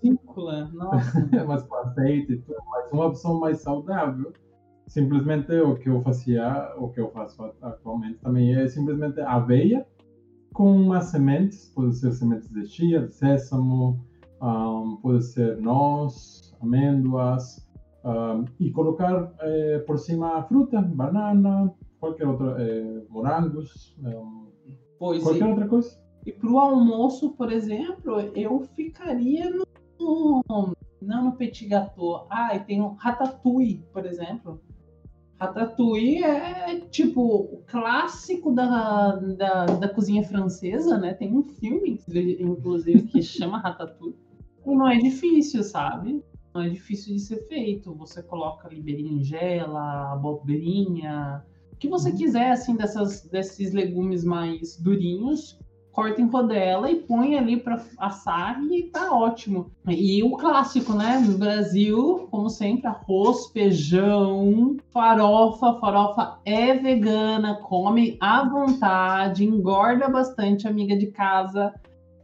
[0.00, 1.28] Círcula, nossa.
[1.46, 4.32] mas com azeite e tudo, mas uma opção mais saudável.
[4.86, 9.86] Simplesmente o que eu fazia, o que eu faço atualmente também é simplesmente aveia
[10.52, 13.98] com umas sementes, pode ser sementes de chia, de sésamo,
[14.40, 17.63] um, pode ser noz, amêndoas,
[18.04, 24.22] um, e colocar eh, por cima fruta, banana, qualquer outra, é, morangos, é,
[24.98, 25.98] pois qualquer e, outra coisa.
[26.26, 32.26] E para o almoço, por exemplo, eu ficaria no, não no petit gâteau.
[32.30, 34.60] Ah, e tem um ratatouille, por exemplo.
[35.38, 41.12] Ratatouille é tipo o clássico da, da, da cozinha francesa, né?
[41.14, 41.98] Tem um filme,
[42.38, 44.16] inclusive, que chama Ratatouille.
[44.64, 46.22] E não é difícil, sabe?
[46.54, 47.92] Não é difícil de ser feito.
[47.94, 52.16] Você coloca ali berinjela, abobrinha, o que você uhum.
[52.16, 55.58] quiser, assim, dessas, desses legumes mais durinhos,
[55.90, 59.72] corta em rodela e põe ali para assar e tá ótimo.
[59.88, 61.18] E o clássico, né?
[61.18, 65.74] No Brasil, como sempre, arroz, feijão, farofa.
[65.80, 71.74] Farofa é vegana, come à vontade, engorda bastante, amiga de casa,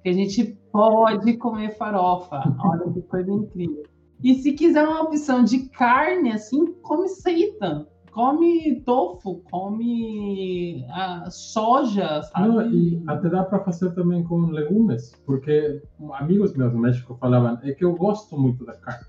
[0.02, 2.42] que a gente pode comer farofa.
[2.60, 3.82] Olha que coisa incrível.
[4.22, 12.22] E se quiser uma opção de carne, assim, come seitan come tofu, come ah, soja,
[12.22, 12.48] sabe?
[12.48, 15.82] Não, e até dá para fazer também com legumes, porque
[16.14, 19.06] amigos meus no México falavam é que eu gosto muito da carne.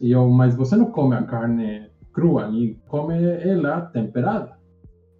[0.00, 4.56] E eu, mas você não come a carne crua, nem come ela temperada.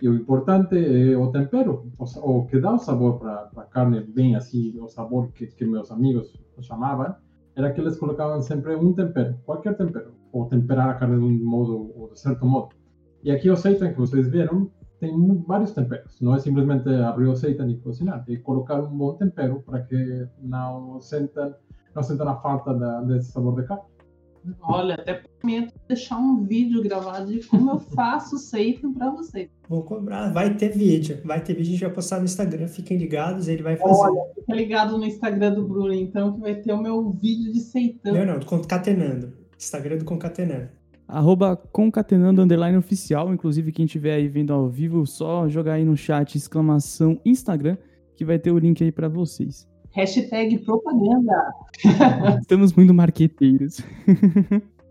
[0.00, 4.36] E o importante é o tempero, o, que dá o sabor para a carne bem
[4.36, 7.16] assim, o sabor que, que meus amigos chamavam,
[7.58, 11.44] era que eles colocavam sempre um tempero, qualquer tempero, ou temperar a carne de um
[11.44, 12.68] modo ou de certo modo.
[13.24, 15.12] E aqui o seitan que vocês viram tem
[15.46, 16.20] vários temperos.
[16.20, 20.28] Não é simplesmente abrir o seitan e cozinhar, é colocar um bom tempero para que
[20.40, 21.52] não sentem
[21.94, 23.82] não sentem a falta da, desse sabor de carne.
[24.60, 29.48] Olha, até prometo deixar um vídeo gravado de como eu faço seitan para vocês.
[29.68, 32.96] Vou cobrar, vai ter vídeo, vai ter vídeo, a gente vai postar no Instagram, fiquem
[32.96, 34.10] ligados, ele vai fazer.
[34.10, 37.60] Olha, fica ligado no Instagram do Bruno, então, que vai ter o meu vídeo de
[37.60, 38.12] seitan.
[38.12, 39.32] Não, não, concatenando.
[39.58, 43.32] Instagram do Concatenando arroba concatenando underline oficial.
[43.32, 47.78] Inclusive, quem estiver aí vendo ao vivo, só jogar aí no chat exclamação Instagram,
[48.14, 49.67] que vai ter o link aí para vocês.
[49.92, 51.52] Hashtag propaganda.
[52.40, 53.80] Estamos muito marqueteiros.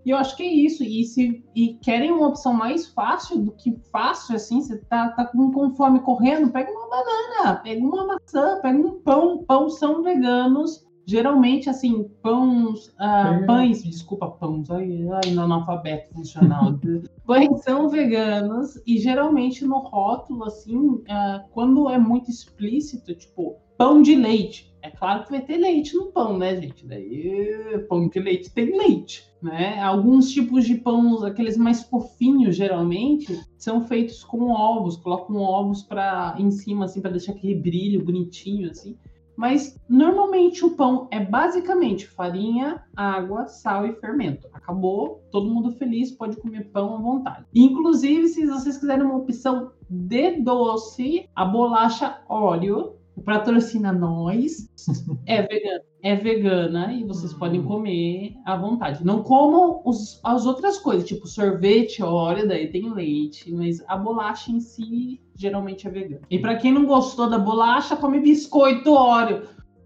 [0.05, 0.83] E eu acho que é isso.
[0.83, 5.25] E se e querem uma opção mais fácil do que fácil, assim, você tá, tá
[5.25, 9.43] com, com fome correndo, pega uma banana, pega uma maçã, pega um pão.
[9.45, 16.77] Pão são veganos geralmente, assim, pães, ah, pães, desculpa, pães, ai, ai, no analfabeto funcional.
[17.25, 24.01] pães são veganos e geralmente no rótulo, assim, ah, quando é muito explícito, tipo, pão
[24.01, 24.67] de leite.
[24.81, 26.85] É claro que vai ter leite no pão, né, gente?
[26.85, 29.81] Daí, pão de leite tem leite, né?
[29.81, 34.97] Alguns tipos de pão, aqueles mais fofinhos, geralmente, são feitos com ovos.
[34.97, 38.97] Colocam ovos para em cima, assim, para deixar aquele brilho bonitinho, assim.
[39.35, 44.47] Mas normalmente o pão é basicamente farinha, água, sal e fermento.
[44.51, 47.45] Acabou, todo mundo feliz, pode comer pão à vontade.
[47.53, 54.69] Inclusive, se vocês quiserem uma opção de doce, a bolacha óleo patrocina nós,
[55.25, 57.39] é vegana, é vegana e vocês uhum.
[57.39, 59.05] podem comer à vontade.
[59.05, 64.51] Não comam os, as outras coisas, tipo sorvete, óleo, daí tem leite, mas a bolacha
[64.51, 66.21] em si geralmente é vegana.
[66.29, 69.43] E para quem não gostou da bolacha, come biscoito óleo.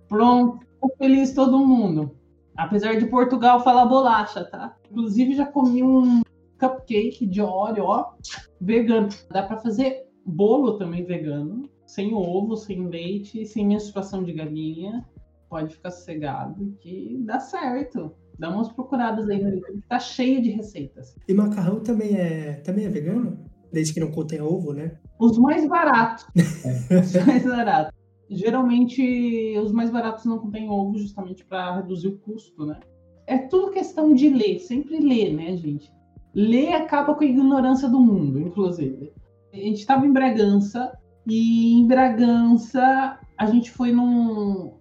[0.07, 0.59] Pronto,
[0.97, 2.15] feliz todo mundo.
[2.57, 4.75] Apesar de Portugal falar bolacha, tá?
[4.91, 6.21] Inclusive já comi um
[6.59, 8.11] cupcake de óleo, ó,
[8.59, 9.07] vegano.
[9.31, 15.05] Dá para fazer bolo também vegano sem ovo, sem leite, sem menstruação de galinha.
[15.49, 18.13] Pode ficar sossegado que dá certo.
[18.39, 21.13] Dá umas procuradas aí no YouTube, tá cheio de receitas.
[21.27, 23.37] E macarrão também é, também é vegano?
[23.73, 24.97] Desde que não contém ovo, né?
[25.19, 26.25] Os mais baratos.
[26.33, 27.93] Os mais baratos.
[28.29, 32.79] Geralmente, os mais baratos não contêm ovo justamente para reduzir o custo, né?
[33.27, 35.91] É tudo questão de ler, sempre ler, né, gente?
[36.33, 39.11] Ler acaba com a ignorância do mundo, inclusive.
[39.51, 44.73] A gente estava em Bragança e em Bragança a gente foi num.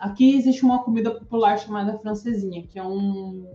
[0.00, 3.46] Aqui existe uma comida popular chamada francesinha, que é um.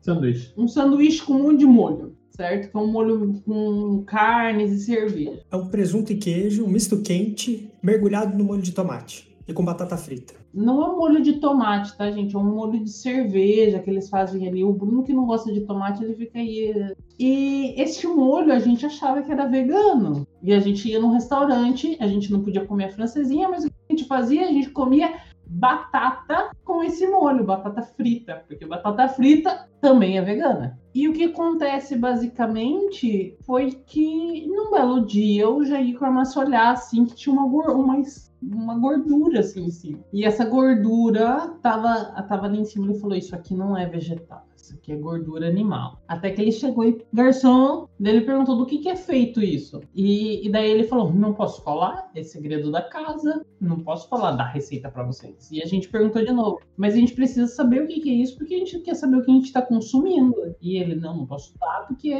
[0.00, 0.52] Sanduíche.
[0.56, 2.70] Um sanduíche com um monte de molho certo?
[2.70, 5.42] Que é um molho com carnes e cerveja.
[5.50, 9.64] É um presunto e queijo, um misto quente, mergulhado no molho de tomate e com
[9.64, 10.34] batata frita.
[10.52, 12.34] Não é um molho de tomate, tá, gente?
[12.34, 14.64] É um molho de cerveja que eles fazem ali.
[14.64, 16.94] O Bruno que não gosta de tomate, ele fica aí.
[17.18, 20.26] E esse molho a gente achava que era vegano.
[20.42, 23.68] E a gente ia num restaurante, a gente não podia comer a francesinha, mas o
[23.68, 24.46] que a gente fazia?
[24.46, 25.14] A gente comia
[25.46, 30.78] batata com esse molho, batata frita, porque batata frita também é vegana.
[30.96, 36.72] E o que acontece basicamente foi que num belo dia o Jair começou a olhar
[36.72, 38.02] assim que tinha uma, uma,
[38.40, 39.98] uma gordura assim em cima.
[40.10, 44.46] E essa gordura tava, tava ali em cima, ele falou: Isso aqui não é vegetal
[44.74, 46.02] aqui é gordura animal.
[46.08, 49.80] Até que ele chegou e, garçom, ele perguntou do que, que é feito isso.
[49.94, 54.32] E, e daí ele falou: não posso falar, é segredo da casa, não posso falar
[54.32, 55.50] da receita para vocês.
[55.50, 58.14] E a gente perguntou de novo, mas a gente precisa saber o que, que é
[58.14, 60.54] isso, porque a gente quer saber o que a gente está consumindo.
[60.60, 62.12] E ele: não, não posso dar, porque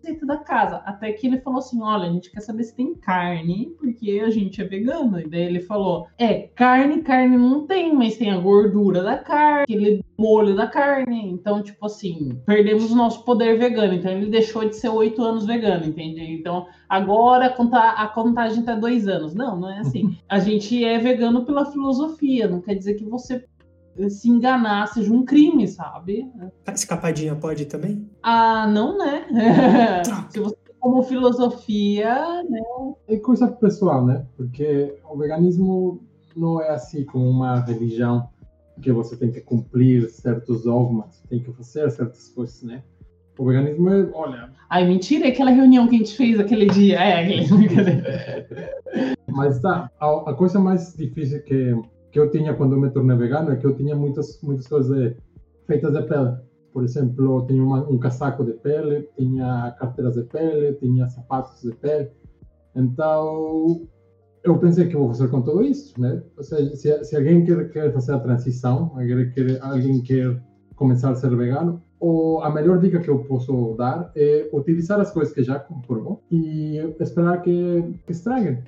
[0.00, 0.76] receita da casa.
[0.84, 4.30] Até que ele falou assim: olha, a gente quer saber se tem carne, porque a
[4.30, 5.20] gente é vegano.
[5.20, 9.62] E daí ele falou: é, carne, carne não tem, mas tem a gordura da carne,
[9.62, 11.30] aquele molho da carne.
[11.30, 13.94] Então, tipo assim, perdemos o nosso poder vegano.
[13.94, 16.20] Então ele deixou de ser oito anos vegano, entende?
[16.20, 19.34] Então, agora a contagem tá dois anos.
[19.34, 20.16] Não, não é assim.
[20.28, 23.44] A gente é vegano pela filosofia, não quer dizer que você
[24.08, 26.30] se enganar seja um crime, sabe?
[26.72, 28.08] Escapadinha pode também?
[28.22, 29.26] Ah, não, né?
[30.30, 32.60] se você como filosofia, né?
[33.06, 34.26] É coisa pessoal, né?
[34.36, 36.02] Porque o veganismo
[36.34, 38.28] não é assim como uma religião
[38.80, 42.82] que você tem que cumprir certos dogmas, tem que fazer certas coisas, né?
[43.38, 44.50] O veganismo é, olha.
[44.68, 46.98] Ai, mentira, é aquela reunião que a gente fez aquele dia.
[46.98, 47.46] É, aquele.
[49.28, 51.74] Mas tá, a, a coisa mais difícil que
[52.10, 54.96] que eu tinha quando eu me tornei vegano é que eu tinha muitas muitas coisas
[54.96, 55.16] de,
[55.66, 56.36] feitas de pele.
[56.72, 61.72] Por exemplo, tinha uma, um casaco de pele, tinha carteiras de pele, tinha sapatos de
[61.76, 62.10] pele.
[62.76, 63.88] Então,
[64.44, 66.22] eu pensei que vou fazer com tudo isso, né?
[66.36, 70.40] Ou seja, se, se alguém quer, quer fazer a transição, alguém quer, alguém quer
[70.76, 75.10] começar a ser vegano, ou a melhor dica que eu posso dar é utilizar as
[75.12, 78.62] coisas que já comprou e esperar que, que estraguem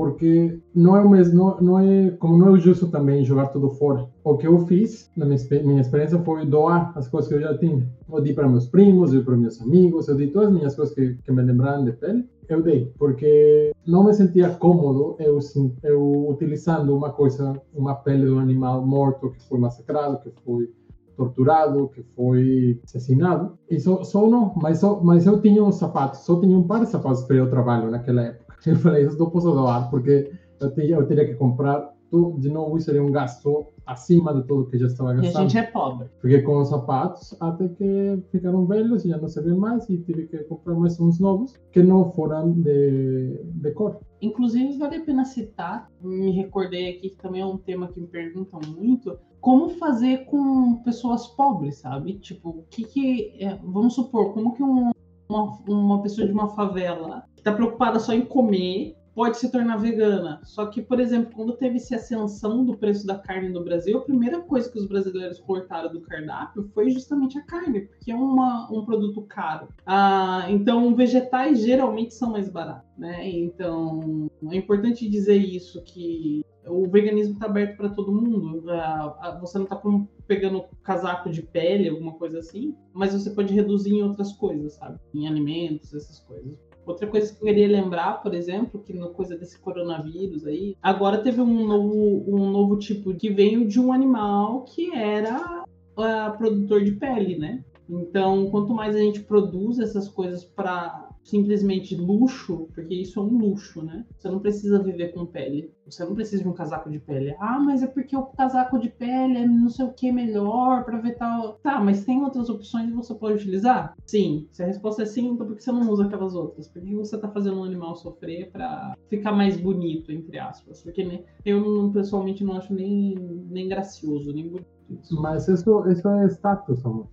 [0.00, 4.08] porque não é o mesmo, não, é como não é justo também jogar tudo fora.
[4.24, 7.58] O que eu fiz na minha, minha experiência foi doar as coisas que eu já
[7.58, 7.86] tinha.
[8.10, 10.74] Eu dei para meus primos, eu dei para meus amigos, eu dei todas as minhas
[10.74, 12.26] coisas que, que me lembraram de pele.
[12.48, 15.38] Eu dei, porque não me sentia cômodo eu,
[15.82, 20.72] eu utilizando uma coisa, uma pele de um animal morto que foi massacrado, que foi
[21.14, 23.58] torturado, que foi assassinado.
[23.68, 26.80] E só, só não, mas, só, mas eu tinha uns sapatos, só tinha um par
[26.80, 28.49] de sapatos para o trabalho naquela época.
[28.66, 32.50] Eu falei, isso não posso doar, porque eu, teria, eu teria que comprar tudo, de
[32.50, 35.32] novo, isso seria um gasto acima de tudo que já estava gastando.
[35.32, 36.08] E a gente é pobre.
[36.20, 40.26] Fiquei com os sapatos até que ficaram velhos e já não serviam mais e tive
[40.26, 44.00] que comprar mais uns novos que não foram de, de cor.
[44.20, 48.06] Inclusive, vale a pena citar, me recordei aqui que também é um tema que me
[48.06, 52.14] perguntam muito, como fazer com pessoas pobres, sabe?
[52.14, 53.42] Tipo, o que que...
[53.42, 54.90] É, vamos supor, como que um,
[55.28, 59.76] uma, uma pessoa de uma favela que está preocupada só em comer pode se tornar
[59.76, 60.40] vegana.
[60.44, 64.02] Só que, por exemplo, quando teve essa ascensão do preço da carne no Brasil, a
[64.02, 68.70] primeira coisa que os brasileiros cortaram do cardápio foi justamente a carne, porque é uma,
[68.70, 69.68] um produto caro.
[69.84, 73.28] Ah, então, vegetais geralmente são mais baratos, né?
[73.28, 78.62] Então, é importante dizer isso, que o veganismo está aberto para todo mundo.
[78.70, 79.80] Ah, você não está
[80.26, 84.98] pegando casaco de pele, alguma coisa assim, mas você pode reduzir em outras coisas, sabe?
[85.12, 86.69] Em alimentos, essas coisas.
[86.86, 91.18] Outra coisa que eu queria lembrar, por exemplo, que no coisa desse coronavírus aí, agora
[91.18, 96.82] teve um novo, um novo tipo que veio de um animal que era uh, produtor
[96.82, 97.62] de pele, né?
[97.88, 103.38] Então, quanto mais a gente produz essas coisas para simplesmente luxo, porque isso é um
[103.38, 104.04] luxo, né?
[104.16, 105.72] Você não precisa viver com pele.
[105.86, 107.34] Você não precisa de um casaco de pele.
[107.38, 110.98] Ah, mas é porque o casaco de pele é não sei o que melhor para
[110.98, 111.54] ver tal.
[111.62, 113.94] Tá, mas tem outras opções que você pode utilizar?
[114.06, 114.48] Sim.
[114.50, 116.68] Se a resposta é sim, então por que você não usa aquelas outras?
[116.68, 120.82] Por que você tá fazendo um animal sofrer para ficar mais bonito, entre aspas?
[120.82, 123.14] Porque eu pessoalmente não acho nem,
[123.48, 124.66] nem gracioso, nem bonito.
[125.12, 127.06] Mas isso, isso é status, amor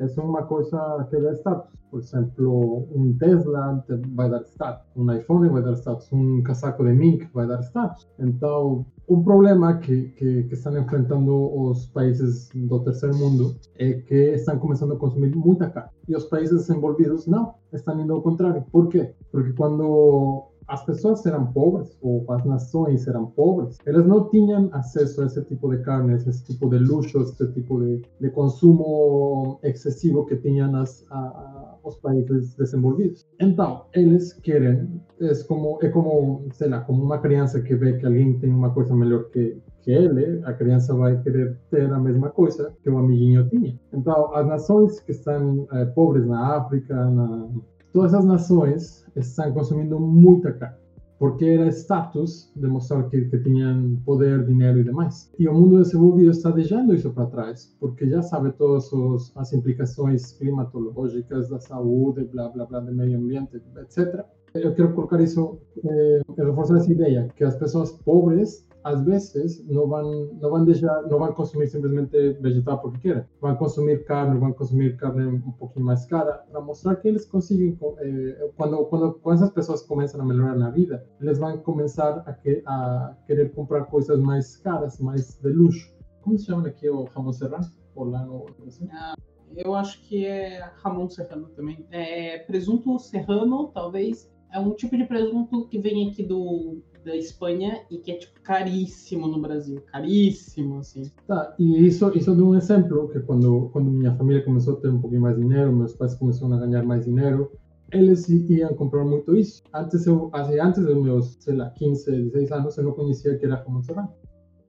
[0.00, 1.78] es una cosa que da status.
[1.90, 6.10] Por ejemplo, un Tesla te va a dar status, un iPhone va a dar status,
[6.12, 8.08] un casaco de Mink va a dar status.
[8.18, 14.34] Entonces, un problema que, que, que están enfrentando los países del tercer mundo es que
[14.34, 15.90] están comenzando a consumir mucha carne.
[16.06, 18.64] Y los países desenvolvidos no, están yendo al contrario.
[18.70, 19.14] ¿Por qué?
[19.32, 25.22] Porque cuando as pessoas eram pobres, ou as nações eram pobres, elas não tinham acesso
[25.22, 30.26] a esse tipo de carne, esse tipo de luxo, esse tipo de, de consumo excessivo
[30.26, 33.26] que tinham as, a, os países desenvolvidos.
[33.40, 38.06] Então, eles querem, é como, é como, sei lá, como uma criança que vê que
[38.06, 42.30] alguém tem uma coisa melhor que, que ele, a criança vai querer ter a mesma
[42.30, 43.78] coisa que o amiguinho tinha.
[43.92, 47.48] Então, as nações que estão é, pobres na África, na,
[47.92, 50.76] todas as nações estão consumindo muita carne,
[51.18, 55.30] porque era status demonstrar que, que tinham poder, dinheiro e demais.
[55.38, 59.52] E o mundo desenvolvido está deixando isso para trás, porque já sabe todas os, as
[59.52, 64.24] implicações climatológicas da saúde, blá blá blá, do meio ambiente, etc.
[64.54, 69.86] Eu quero colocar isso, eh, reforçar essa ideia, que as pessoas pobres às vezes não
[69.86, 73.24] vão não vão deixar não vão consumir simplesmente vegetal porque querem.
[73.40, 77.78] Vão consumir carne vão consumir carne um pouquinho mais cara para mostrar que eles conseguem
[77.98, 82.62] eh, quando quando essas pessoas começam a melhorar na vida eles vão começar a, que,
[82.66, 85.94] a querer comprar coisas mais caras mais de luxo.
[86.22, 87.66] Como se chama aqui o jamón serrano?
[87.94, 88.88] Ou lá no Brasil?
[88.92, 89.14] Ah,
[89.56, 91.86] eu acho que é jamón serrano também.
[91.90, 97.82] É presunto serrano talvez é um tipo de presunto que vem aqui do da Espanha
[97.90, 101.10] e que é tipo caríssimo no Brasil, caríssimo assim.
[101.26, 104.88] Tá, e isso isso de um exemplo que quando quando minha família começou a ter
[104.88, 107.50] um pouquinho mais dinheiro, meus pais começaram a ganhar mais dinheiro,
[107.92, 109.62] eles iam comprar muito isso.
[109.74, 113.56] Antes eu, antes dos meus, sei lá, 15, 16 anos, eu não conhecia que era
[113.58, 114.12] como serrano.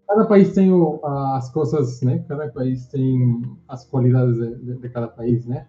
[0.08, 0.72] Cada país tem
[1.04, 2.26] as coisas, né?
[2.28, 5.68] Cada país tem as qualidades de, de, de cada país, né?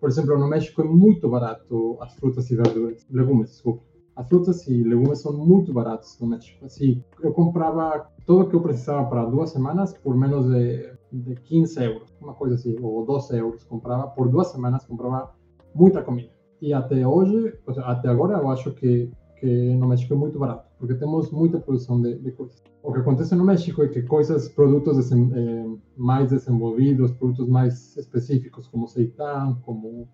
[0.00, 3.84] Por exemplo, no México é muito barato as frutas e verduras, legumes, desculpa.
[4.14, 6.64] As frutas e legumes são muito baratos no México.
[6.64, 11.82] Assim, eu comprava tudo que eu precisava para duas semanas por menos de, de 15
[11.82, 13.64] euros, uma coisa assim, ou 12 euros.
[13.64, 15.32] Comprava por duas semanas, comprava
[15.74, 16.30] muita comida.
[16.60, 19.10] E até hoje, até agora, eu acho que,
[19.40, 22.62] que no México é muito barato, porque temos muita produção de, de coisas.
[22.82, 27.96] O que acontece no México é que coisas, produtos desem, eh, mais desenvolvidos, produtos mais
[27.96, 30.08] específicos, como seitán, como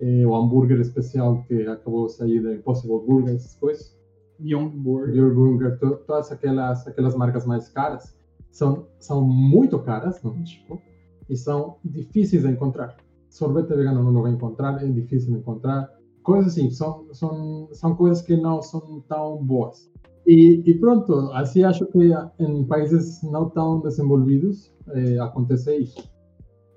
[0.00, 3.96] eh, o hambúrguer especial que acabou de sair da Impossible Burger, essas coisas.
[4.38, 5.12] Beyond Burger.
[5.12, 8.16] Beyond Burger, to, todas aquelas, aquelas marcas mais caras
[8.50, 10.80] são, são muito caras no México
[11.28, 12.96] e são difíceis de encontrar.
[13.30, 15.90] Sorvete vegano não vai encontrar, é difícil de encontrar.
[16.22, 19.90] Coisas assim, são, são, são coisas que não são tão boas.
[20.26, 26.10] E, e pronto, assim acho que em países não tão desenvolvidos eh, acontece isso.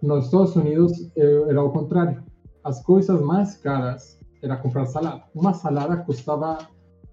[0.02, 2.27] Nos Estados Unidos eh, era o contrário
[2.68, 5.24] as coisas mais caras era comprar salada.
[5.34, 6.58] Uma salada custava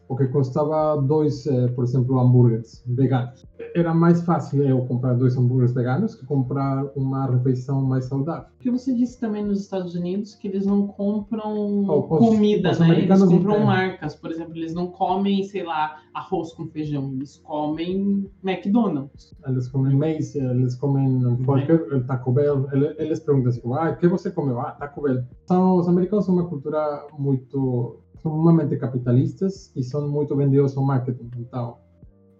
[0.08, 3.46] o que custava dois, eh, por exemplo, hambúrgueres veganos.
[3.74, 8.48] Era mais fácil eu comprar dois hambúrgueres veganos que comprar uma refeição mais saudável.
[8.56, 12.78] O que você disse também nos Estados Unidos que eles não compram oh, comida, os
[12.78, 13.00] né?
[13.00, 18.30] Eles compram marcas, por exemplo, eles não comem, sei lá, arroz com feijão, eles comem
[18.42, 19.34] McDonald's.
[19.46, 22.68] Eles comem Mace, eles comem qualquer Taco Bell.
[22.98, 24.60] Eles perguntam assim, ah, o que você comeu?
[24.60, 25.24] Ah, Taco Bell.
[25.46, 31.30] São, os americanos são uma cultura muito sumamente capitalistas e são muito vendidos ao marketing.
[31.36, 31.76] Então,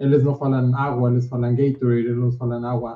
[0.01, 2.93] eles não falam água, eles falam Gatorade, eles falam água,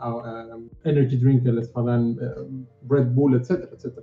[0.57, 3.95] uh, energy drink, eles falam uh, Red Bull, etc, etc.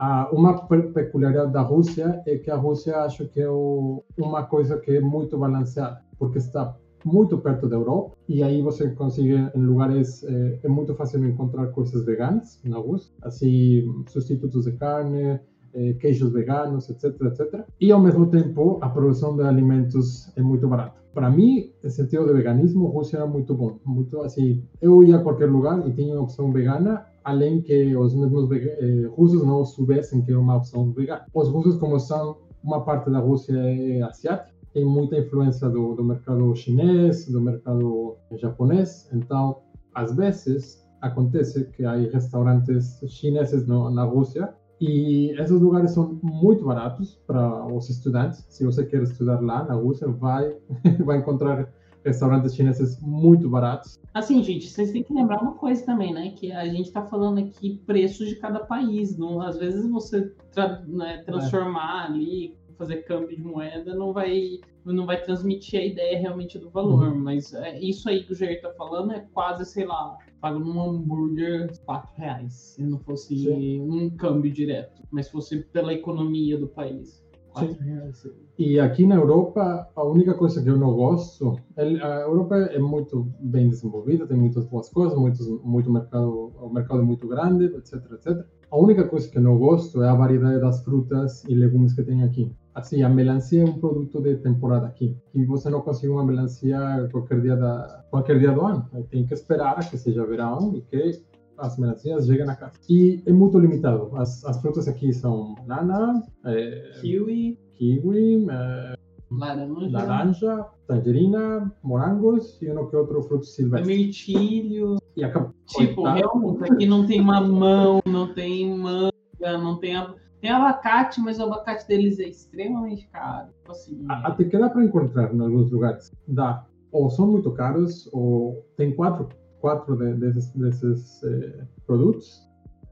[0.00, 4.80] Uh, uma peculiaridade da Rússia é que a Rússia acho que é o, uma coisa
[4.80, 6.74] que é muito balanceada, porque está
[7.04, 11.66] muito perto da Europa e aí você consegue em lugares é, é muito fácil encontrar
[11.68, 15.40] coisas veganas na Rússia, assim substitutos de carne,
[15.74, 17.64] eh, queijos veganos, etc, etc.
[17.80, 21.00] E ao mesmo tempo, a produção de alimentos é muito barata.
[21.14, 23.78] Para mim, em sentido de veganismo, Rússia era muito bom.
[23.84, 28.50] Muito assim, eu ia a qualquer lugar e tinha opção vegana, além que os mesmos
[28.52, 31.24] eh, russos não soubessem que era uma opção vegana.
[31.34, 36.04] Os russos, como são uma parte da Rússia é asiática, tem muita influência do, do
[36.04, 39.56] mercado chinês, do mercado japonês, então,
[39.94, 46.64] às vezes, acontece que há restaurantes chineses no, na Rússia E esses lugares são muito
[46.64, 48.44] baratos para os estudantes.
[48.48, 50.56] Se você quer estudar lá na Rússia, vai,
[51.04, 51.70] vai encontrar
[52.04, 54.00] restaurantes chineses muito baratos.
[54.14, 56.30] Assim, gente, vocês têm que lembrar uma coisa também, né?
[56.30, 59.16] Que a gente está falando aqui preços de cada país.
[59.16, 62.06] Não, às vezes você tra né, transformar é.
[62.06, 67.08] ali, fazer câmbio de moeda, não vai não vai transmitir a ideia realmente do valor.
[67.08, 67.18] Uhum.
[67.20, 70.80] Mas é, isso aí que o Jair tá falando é quase, sei lá, pago num
[70.80, 72.54] hambúrguer 4 reais.
[72.54, 73.80] Se não fosse Sim.
[73.82, 77.22] um câmbio direto, mas fosse pela economia do país.
[77.52, 78.26] 4 reais.
[78.58, 83.30] E aqui na Europa, a única coisa que eu não gosto, a Europa é muito
[83.40, 87.94] bem desenvolvida, tem muitas boas coisas, muitos, muito mercado, o mercado é muito grande, etc,
[88.12, 88.46] etc.
[88.70, 92.02] A única coisa que eu não gosto é a variedade das frutas e legumes que
[92.02, 95.16] tem aqui assim, a melancia é um produto de temporada aqui.
[95.34, 98.88] E você não consegue uma melancia qualquer dia, da, qualquer dia do ano.
[99.10, 101.22] Tem que esperar a que seja verão e que
[101.58, 102.72] as melancias cheguem na casa.
[102.88, 104.10] E é muito limitado.
[104.16, 108.94] As, as frutas aqui são banana, é, kiwi, kiwi é,
[109.30, 109.90] laranja.
[109.90, 113.94] laranja, tangerina, morangos e um que outro fruto silvestre.
[113.94, 114.96] Mirtilho.
[115.16, 115.52] E acabou.
[115.66, 119.96] Tipo, realmente, aqui não tem mamão, não tem manga, não tem...
[119.96, 123.48] A tem abacate, mas o abacate deles é extremamente caro.
[123.58, 126.12] Tipo assim, Até que dá para encontrar em alguns lugares.
[126.26, 126.66] Dá.
[126.92, 129.28] Ou são muito caros, ou tem quatro,
[129.60, 132.50] quatro de, desses, desses eh, produtos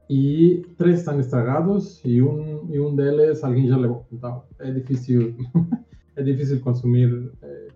[0.09, 4.05] e três estão estragados e um, e um deles alguém já levou.
[4.11, 5.35] Então é difícil,
[6.15, 7.67] é difícil consumir eh,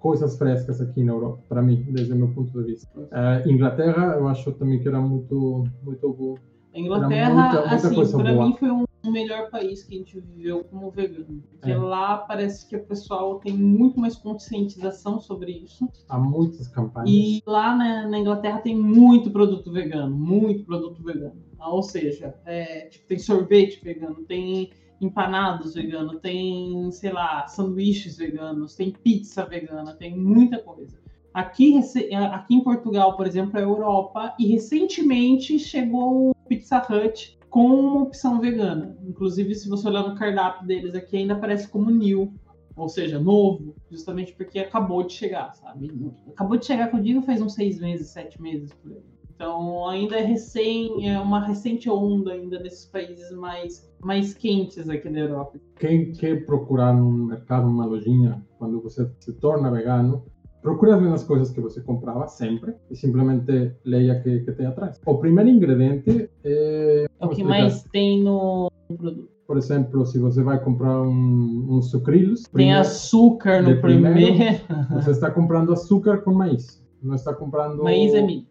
[0.00, 2.90] coisas frescas aqui na Europa, para mim, desde o meu ponto de vista.
[2.98, 6.34] Uh, Inglaterra, eu acho também que era muito, muito bom.
[6.74, 10.20] A Inglaterra, muita, muita assim, para mim foi um o melhor país que a gente
[10.20, 11.42] viveu como vegano.
[11.50, 11.76] Porque é.
[11.76, 15.88] lá parece que o pessoal tem muito mais conscientização sobre isso.
[16.08, 17.10] Há muitas campanhas.
[17.10, 21.42] E lá na, na Inglaterra tem muito produto vegano, muito produto vegano.
[21.58, 24.70] Ou seja, é, tipo, tem sorvete vegano, tem
[25.00, 30.98] empanados vegano, tem, sei lá, sanduíches veganos, tem pizza vegana, tem muita coisa.
[31.32, 31.80] Aqui,
[32.32, 38.02] aqui em Portugal, por exemplo, é Europa, e recentemente chegou o Pizza Hut com uma
[38.02, 38.96] opção vegana.
[39.02, 42.32] Inclusive, se você olhar no cardápio deles aqui, ainda aparece como new,
[42.76, 45.92] ou seja, novo, justamente porque acabou de chegar, sabe?
[46.28, 49.02] Acabou de chegar, que eu digo, faz uns seis meses, sete meses por aí.
[49.34, 55.08] Então, ainda é recém, é uma recente onda ainda nesses países mais, mais quentes aqui
[55.08, 55.58] da Europa.
[55.76, 60.24] Quem quer procurar no mercado uma lojinha, quando você se torna vegano,
[60.62, 65.00] procure as mesmas coisas que você comprava sempre e simplesmente leia que, que tem atrás.
[65.06, 67.06] O primeiro ingrediente é...
[67.18, 69.28] É o que mais tem no produto.
[69.46, 72.42] Por exemplo, se você vai comprar um, um sucrilhos...
[72.44, 74.14] Tem primeiro, açúcar no primeiro.
[74.14, 74.60] primeiro.
[74.94, 76.80] Você está comprando açúcar com maíz.
[77.02, 77.82] Não está comprando...
[77.82, 78.46] Maíz é milho.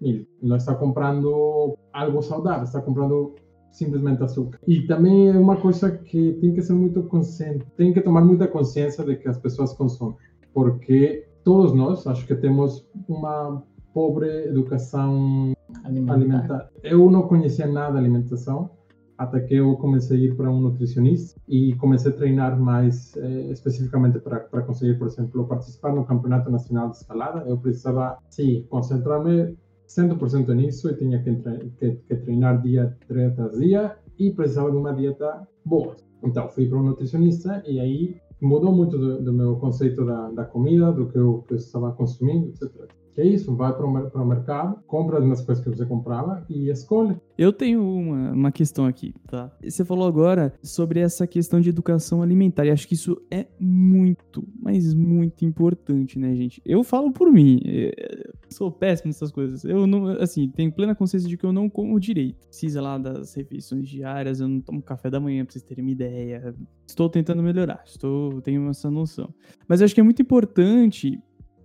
[0.00, 0.26] Milho.
[0.40, 2.62] Não está comprando algo saudável.
[2.62, 3.34] Está comprando
[3.72, 4.60] simplesmente açúcar.
[4.64, 7.66] E também é uma coisa que tem que ser muito consciente.
[7.76, 10.16] Tem que tomar muita consciência de que as pessoas consomem.
[10.52, 15.52] Porque todos nós, acho que temos uma pobre educação
[15.84, 16.14] alimentar.
[16.14, 16.70] alimentar.
[16.82, 18.70] Eu não conhecia nada de alimentação
[19.16, 23.52] até que eu comecei a ir para um nutricionista e comecei a treinar mais eh,
[23.52, 27.44] especificamente para, para conseguir, por exemplo, participar no Campeonato Nacional de Escalada.
[27.48, 31.36] Eu precisava, sim, concentrar-me 100% nisso e tinha que,
[31.78, 35.94] que, que treinar dia tras dia e precisava de uma dieta boa.
[36.24, 40.44] Então, fui para um nutricionista e aí mudou muito do, do meu conceito da, da,
[40.44, 42.90] comida, do que eu, que eu estava consumindo, etc.
[43.14, 46.68] Que é isso, vai para o, mercado, compra as mesmas coisas que você comprava e
[46.68, 47.16] escolhe.
[47.38, 49.52] Eu tenho uma, uma questão aqui, tá?
[49.62, 54.44] Você falou agora sobre essa questão de educação alimentar, e acho que isso é muito,
[54.60, 56.60] mas muito importante, né, gente?
[56.64, 59.64] Eu falo por mim, é, sou péssimo nessas coisas.
[59.64, 62.44] Eu não, assim, tenho plena consciência de que eu não como direito.
[62.48, 65.92] Precisa lá das refeições diárias, eu não tomo café da manhã, pra vocês terem uma
[65.92, 66.52] ideia.
[66.84, 69.32] Estou tentando melhorar, estou, tenho essa noção.
[69.68, 71.20] Mas eu acho que é muito importante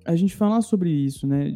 [0.09, 1.53] a gente falar sobre isso, né?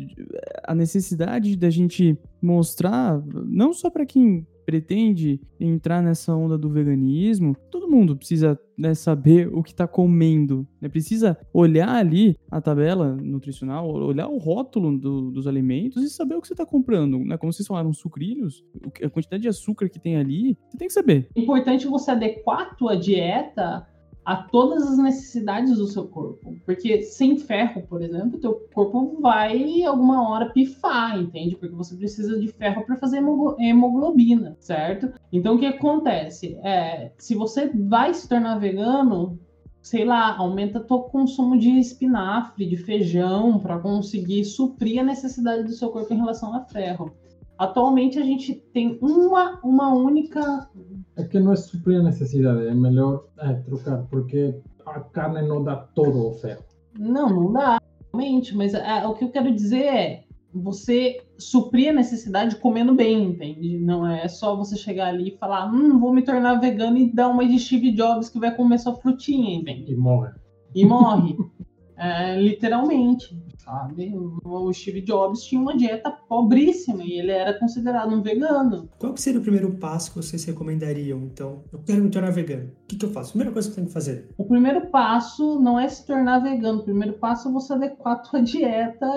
[0.64, 7.56] A necessidade da gente mostrar, não só para quem pretende entrar nessa onda do veganismo,
[7.72, 10.88] todo mundo precisa né, saber o que está comendo, né?
[10.88, 16.42] precisa olhar ali a tabela nutricional, olhar o rótulo do, dos alimentos e saber o
[16.42, 17.38] que você está comprando, né?
[17.38, 18.64] Como vocês falaram, sucrilhos,
[19.04, 21.28] a quantidade de açúcar que tem ali, você tem que saber.
[21.36, 23.86] Importante você adequar a tua dieta
[24.26, 26.56] a todas as necessidades do seu corpo.
[26.66, 31.56] Porque sem ferro, por exemplo, teu corpo vai alguma hora pifar, entende?
[31.56, 35.12] Porque você precisa de ferro para fazer hemoglobina, certo?
[35.32, 36.58] Então o que acontece?
[36.64, 39.40] É, se você vai se tornar vegano,
[39.82, 45.74] sei lá, aumenta teu consumo de espinafre, de feijão, para conseguir suprir a necessidade do
[45.74, 47.12] seu corpo em relação a ferro.
[47.58, 50.70] Atualmente a gente tem uma, uma única
[51.16, 55.64] É que não é suprir a necessidade, é melhor é, trocar, porque a carne não
[55.64, 56.64] dá todo o ferro.
[56.98, 57.80] Não, não dá,
[58.14, 63.24] realmente, mas é, o que eu quero dizer é você suprir a necessidade comendo bem,
[63.24, 63.80] entende?
[63.80, 67.30] Não é só você chegar ali e falar, hum, vou me tornar vegano e dar
[67.30, 69.92] uma de Steve Jobs que vai comer sua frutinha, entende?
[69.92, 70.32] E morre.
[70.76, 71.36] E morre.
[71.98, 74.14] é, literalmente, sabe?
[74.44, 78.90] O Steve Jobs tinha uma dieta pobríssima e ele era considerado um vegano.
[78.98, 81.64] Qual seria o primeiro passo que vocês recomendariam, então?
[81.72, 82.72] Eu quero me tornar vegano.
[82.84, 83.32] O que, que eu faço?
[83.32, 84.30] Primeira coisa que eu tenho que fazer.
[84.38, 86.80] O primeiro passo não é se tornar vegano.
[86.80, 89.08] O primeiro passo é você adequar a sua dieta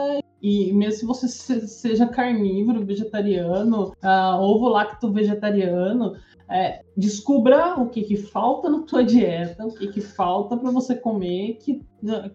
[0.41, 1.29] e mesmo se você
[1.67, 6.15] seja carnívoro, vegetariano, uh, ovo lacto vegetariano,
[6.49, 10.95] é, descubra o que, que falta na tua dieta, o que, que falta para você
[10.95, 11.85] comer que,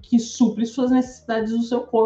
[0.01, 2.00] que supre suas necessidades do seu corpo.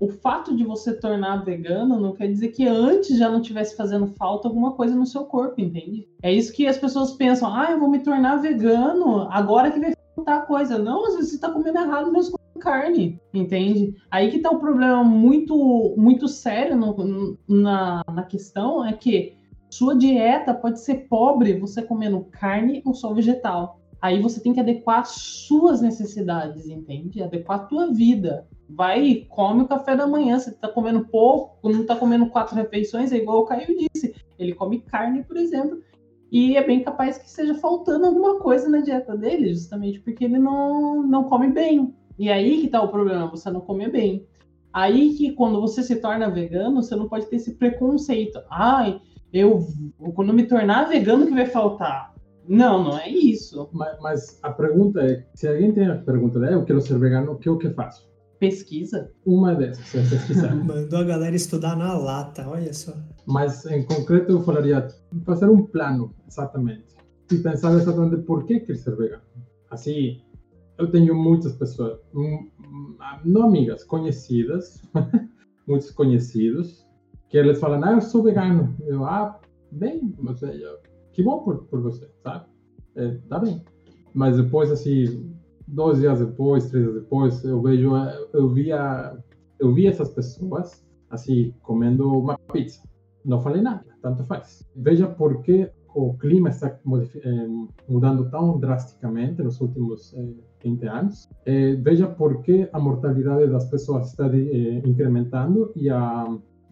[0.00, 4.06] O fato de você tornar vegano não quer dizer que antes já não tivesse fazendo
[4.18, 6.08] falta alguma coisa no seu corpo, entende?
[6.22, 9.92] É isso que as pessoas pensam, ah, eu vou me tornar vegano, agora que vai
[10.14, 10.78] faltar coisa.
[10.78, 13.94] Não, às vezes você está comendo errado mesmo carne, entende?
[14.10, 19.36] Aí que tá o problema muito, muito sério no, na, na questão, é que
[19.70, 23.80] sua dieta pode ser pobre você comendo carne ou só vegetal.
[24.00, 27.22] Aí você tem que adequar suas necessidades, entende?
[27.22, 28.46] Adequar a tua vida.
[28.68, 30.38] Vai e come o café da manhã.
[30.38, 34.14] Você tá comendo pouco, não tá comendo quatro refeições, é igual o Caio disse.
[34.38, 35.82] Ele come carne, por exemplo,
[36.30, 40.38] e é bem capaz que esteja faltando alguma coisa na dieta dele, justamente porque ele
[40.38, 41.94] não, não come bem.
[42.18, 44.26] E aí que tá o problema, você não come bem.
[44.72, 48.40] Aí que quando você se torna vegano, você não pode ter esse preconceito.
[48.50, 49.00] Ai,
[49.32, 49.66] eu
[50.14, 52.14] quando me tornar vegano que vai faltar.
[52.46, 53.68] Não, não é isso.
[53.72, 57.32] Mas, mas a pergunta é, se alguém tem a pergunta, é, eu quero ser vegano,
[57.32, 58.07] o que eu que faço?
[58.38, 59.10] Pesquisa?
[59.26, 60.54] Uma dessas, é pesquisar.
[60.64, 62.94] Mandou a galera estudar na lata, olha só.
[63.26, 64.86] Mas em concreto eu falaria
[65.24, 66.96] fazer um plano, exatamente.
[67.30, 69.22] E pensar exatamente por que quer ser vegano.
[69.70, 70.22] Assim,
[70.78, 71.98] eu tenho muitas pessoas,
[73.24, 74.80] não amigas, conhecidas,
[75.66, 76.86] muitos conhecidos,
[77.28, 78.74] que eles falam, ah, eu sou vegano.
[78.86, 79.38] Eu, ah,
[79.72, 80.46] bem, você,
[81.12, 82.46] que bom por, por você, sabe?
[82.94, 83.62] É, tá bem.
[84.14, 85.34] Mas depois, assim,
[85.68, 87.92] dois dias depois, três dias depois, eu vejo,
[88.32, 89.16] eu via,
[89.58, 92.82] eu vi essas pessoas, assim, comendo uma pizza.
[93.24, 94.66] Não falei nada, tanto faz.
[94.74, 97.48] Veja por que o clima está eh,
[97.88, 100.14] mudando tão drasticamente nos últimos
[100.62, 101.28] 20 eh, anos.
[101.46, 104.26] Eh, veja por que a mortalidade das pessoas está
[104.84, 106.24] incrementando e a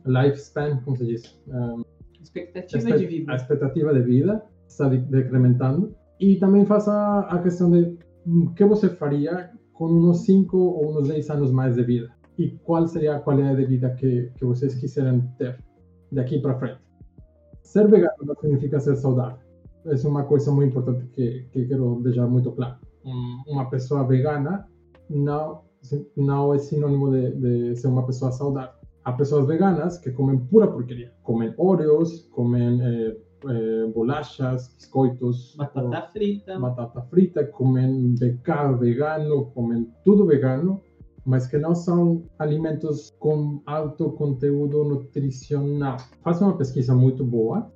[0.07, 1.41] lifespan, como se diz?
[1.49, 1.83] Um,
[2.23, 3.33] expectativa de vida.
[3.33, 5.95] A expectativa de vida está decrementando.
[6.19, 7.96] E também faz a, a questão de
[8.27, 12.11] o que você faria com uns 5 ou uns 10 anos mais de vida?
[12.39, 15.59] E qual seria a qualidade de vida que, que vocês quiserem ter
[16.13, 16.81] daqui para frente?
[17.63, 19.39] Ser vegano não significa ser saudável.
[19.87, 22.77] Essa é uma coisa muito importante que, que quero deixar muito claro.
[23.47, 24.67] Uma pessoa vegana
[25.09, 25.63] não,
[26.17, 30.67] não é sinônimo de, de ser uma pessoa saudável a pessoas veganas que comen pura
[30.67, 31.13] porquería.
[31.23, 33.17] Comen Oreos, comen eh,
[33.51, 35.55] eh, bolachas, biscoitos.
[35.57, 36.59] Batata frita.
[36.59, 40.81] Batata frita, comen becado vegano, comen tudo vegano,
[41.25, 45.97] mas que não são alimentos com alto conteúdo nutricional.
[46.23, 47.71] Faça uma pesquisa muito boa.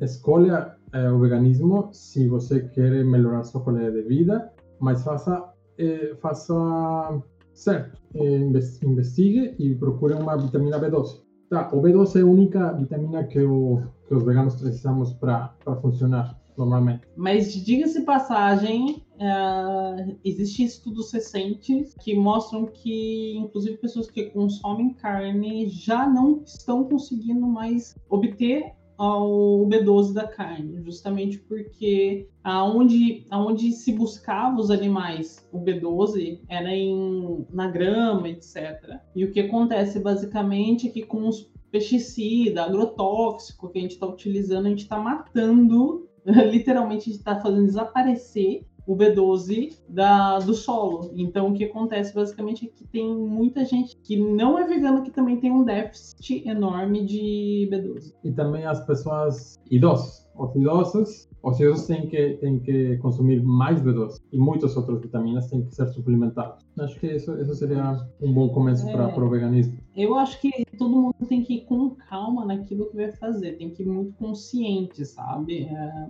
[0.00, 6.14] Escolha eh, o veganismo se você quer melhorar sua qualidade de vida, mas faça, eh,
[6.20, 7.22] faça
[7.54, 8.38] certo, eh,
[8.82, 11.25] investigue e procure uma vitamina B12.
[11.48, 16.36] Tá, o B12 é a única vitamina que, o, que os veganos precisamos para funcionar
[16.56, 17.02] normalmente.
[17.16, 25.68] Mas diga-se passagem, uh, existem estudos recentes que mostram que, inclusive, pessoas que consomem carne
[25.68, 33.92] já não estão conseguindo mais obter ao B12 da carne, justamente porque aonde, aonde se
[33.92, 38.98] buscava os animais, o B12 era em, na grama, etc.
[39.14, 44.06] E o que acontece basicamente é que com os pesticidas, agrotóxico que a gente está
[44.06, 46.08] utilizando, a gente está matando,
[46.50, 51.10] literalmente a gente está fazendo desaparecer o B12 da, do solo.
[51.14, 55.10] Então, o que acontece basicamente é que tem muita gente que não é vegano que
[55.10, 58.14] também tem um déficit enorme de B12.
[58.22, 60.24] E também as pessoas idosas.
[60.38, 65.48] Os idosos, os idosos têm que, têm que consumir mais B12 e muitas outras vitaminas
[65.48, 66.62] têm que ser suplementados.
[66.78, 69.78] Acho que isso, isso seria um bom começo é, para o veganismo.
[69.96, 73.70] Eu acho que todo mundo tem que ir com calma naquilo que vai fazer, tem
[73.70, 75.62] que ir muito consciente, sabe?
[75.62, 76.06] É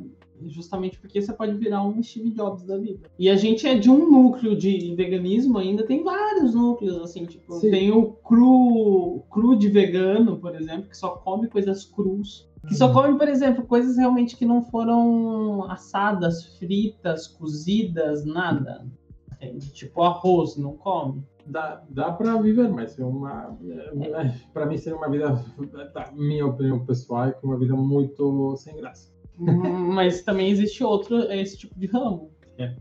[0.47, 3.11] justamente porque você pode virar um Steve Jobs da vida.
[3.19, 7.55] E a gente é de um núcleo de veganismo, ainda tem vários núcleos, assim, tipo,
[7.55, 7.71] Sim.
[7.71, 12.49] tem o cru, cru de vegano, por exemplo, que só come coisas crus.
[12.67, 18.85] Que só come, por exemplo, coisas realmente que não foram assadas, fritas, cozidas, nada.
[19.41, 21.23] É, tipo arroz, não come.
[21.47, 23.57] Dá, dá para viver, mas é uma.
[24.01, 25.45] É, para mim seria uma vida,
[25.95, 29.16] da minha opinião pessoal, é uma vida muito sem graça.
[29.39, 32.31] Mas também existe outro, esse tipo de ramo.
[32.59, 32.75] É.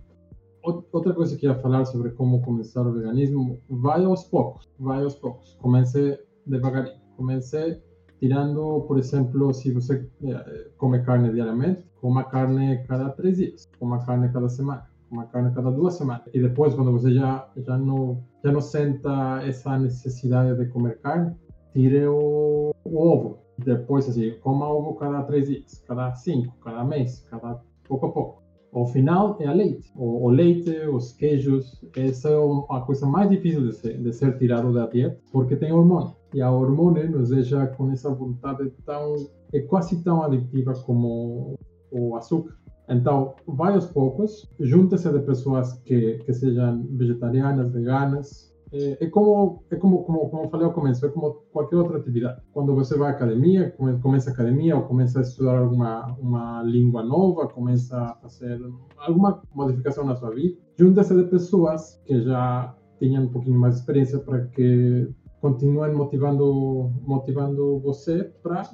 [0.63, 5.15] Outra coisa que ia falar sobre como começar o veganismo, vai aos poucos, vai aos
[5.15, 5.55] poucos.
[5.61, 6.99] Comece devagarinho.
[7.15, 7.79] Comece
[8.19, 14.03] tirando, por exemplo, se você eh, come carne diariamente, coma carne cada três dias, coma
[14.05, 16.25] carne cada semana, coma carne cada duas semanas.
[16.33, 21.35] E depois, quando você já, já, não, já não senta essa necessidade de comer carne,
[21.73, 23.44] tire o, o ovo.
[23.57, 28.45] Depois, assim, coma ovo cada três dias, cada cinco, cada mês, cada pouco a pouco.
[28.73, 29.89] Ao final é a leite.
[29.95, 32.35] O, o, leite, os queijos, essa é
[32.69, 36.13] a coisa mais difícil de ser, de ser tirado da dieta, porque tem hormônio.
[36.33, 39.15] E a hormônio nos deixa com essa vontade tão,
[39.53, 41.55] é quase tão aditiva como
[41.89, 42.53] o açúcar.
[42.89, 49.63] Então, vai aos poucos, junte-se de pessoas que, que sejam vegetarianas, veganas, é, é, como
[49.71, 52.41] é como, como como falei ao começo é como qualquer outra atividade.
[52.51, 57.03] Quando você vai à academia começa a academia ou começa a estudar alguma uma língua
[57.03, 58.59] nova começa a fazer
[58.97, 63.79] alguma modificação na sua vida junta-se de pessoas que já tenham um pouquinho mais de
[63.81, 65.09] experiência para que
[65.39, 68.69] continuem motivando motivando você para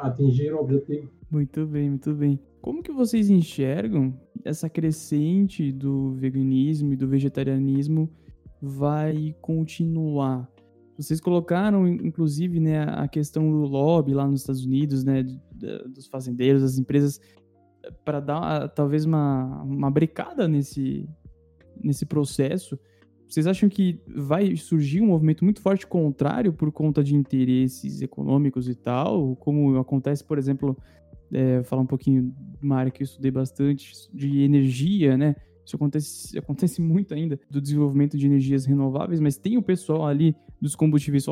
[0.00, 1.08] atingir o objetivo.
[1.30, 2.38] Muito bem muito bem.
[2.60, 4.14] Como que vocês enxergam
[4.44, 8.10] essa crescente do veganismo e do vegetarianismo
[8.64, 10.48] vai continuar.
[10.96, 15.24] Vocês colocaram, inclusive, né, a questão do lobby lá nos Estados Unidos, né,
[15.92, 17.20] dos fazendeiros, das empresas,
[18.04, 21.08] para dar talvez uma, uma brecada nesse,
[21.82, 22.78] nesse processo.
[23.26, 28.68] Vocês acham que vai surgir um movimento muito forte contrário por conta de interesses econômicos
[28.68, 30.76] e tal, como acontece, por exemplo,
[31.32, 35.34] é, falar um pouquinho de uma área que eu estudei bastante, de energia, né?
[35.64, 40.36] Isso acontece, acontece muito ainda do desenvolvimento de energias renováveis, mas tem o pessoal ali
[40.60, 41.26] dos combustíveis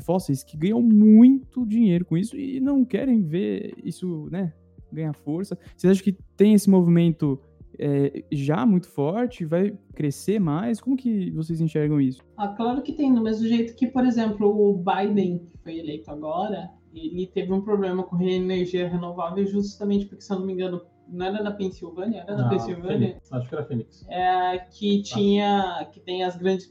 [0.00, 4.52] fósseis que ganham muito dinheiro com isso e não querem ver isso, né,
[4.92, 5.58] ganhar força.
[5.76, 7.38] Vocês acham que tem esse movimento
[7.78, 9.44] é, já muito forte?
[9.44, 10.80] Vai crescer mais?
[10.80, 12.22] Como que vocês enxergam isso?
[12.36, 16.10] Ah, claro que tem, do mesmo jeito que, por exemplo, o Biden, que foi eleito
[16.10, 20.80] agora, ele teve um problema com energia renovável justamente porque, se eu não me engano,
[21.08, 22.22] não era na Pensilvânia?
[22.22, 23.20] Era na não, Pensilvânia?
[23.30, 24.04] Acho que era Phoenix.
[24.08, 25.88] É, que tinha.
[25.92, 26.70] que tem as grandes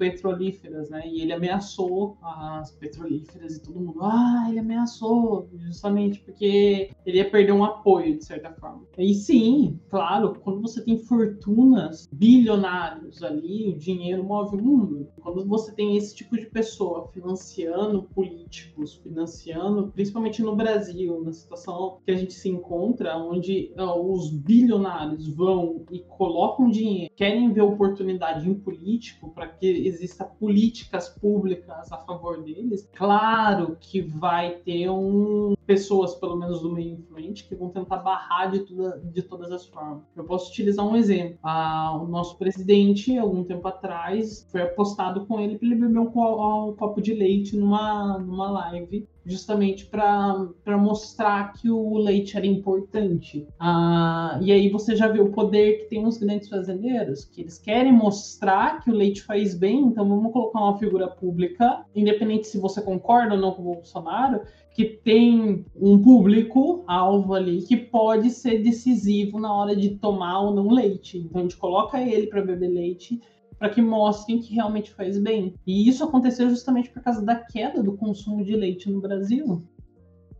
[0.00, 1.02] petrolíferas, né?
[1.06, 7.30] E ele ameaçou as petrolíferas e todo mundo, ah, ele ameaçou, justamente porque ele ia
[7.30, 8.82] perder um apoio, de certa forma.
[8.96, 15.08] E sim, claro, quando você tem fortunas, bilionários ali, o dinheiro move o mundo.
[15.20, 21.98] Quando você tem esse tipo de pessoa financiando políticos, financiando, principalmente no Brasil, na situação
[22.04, 27.62] que a gente se encontra, onde uh, os bilionários vão e colocam dinheiro, querem ver
[27.62, 34.88] oportunidade em político para que exista políticas públicas a favor deles, claro que vai ter
[34.90, 39.52] um pessoas, pelo menos do meio influente, que vão tentar barrar de, toda, de todas
[39.52, 40.02] as formas.
[40.16, 41.38] Eu posso utilizar um exemplo.
[41.44, 46.08] Ah, o nosso presidente, algum tempo atrás, foi apostado com ele para ele beber um,
[46.08, 53.46] um, copo de leite numa, numa live justamente para mostrar que o leite era importante.
[53.58, 57.58] Ah, e aí você já vê o poder que tem os grandes fazendeiros, que eles
[57.58, 62.58] querem mostrar que o leite faz bem, então vamos colocar uma figura pública, independente se
[62.58, 64.40] você concorda ou não com o Bolsonaro,
[64.74, 70.54] que tem um público alvo ali que pode ser decisivo na hora de tomar ou
[70.54, 71.18] não leite.
[71.18, 73.20] Então a gente coloca ele para beber leite
[73.60, 75.54] para que mostrem que realmente faz bem.
[75.66, 79.62] E isso aconteceu justamente por causa da queda do consumo de leite no Brasil.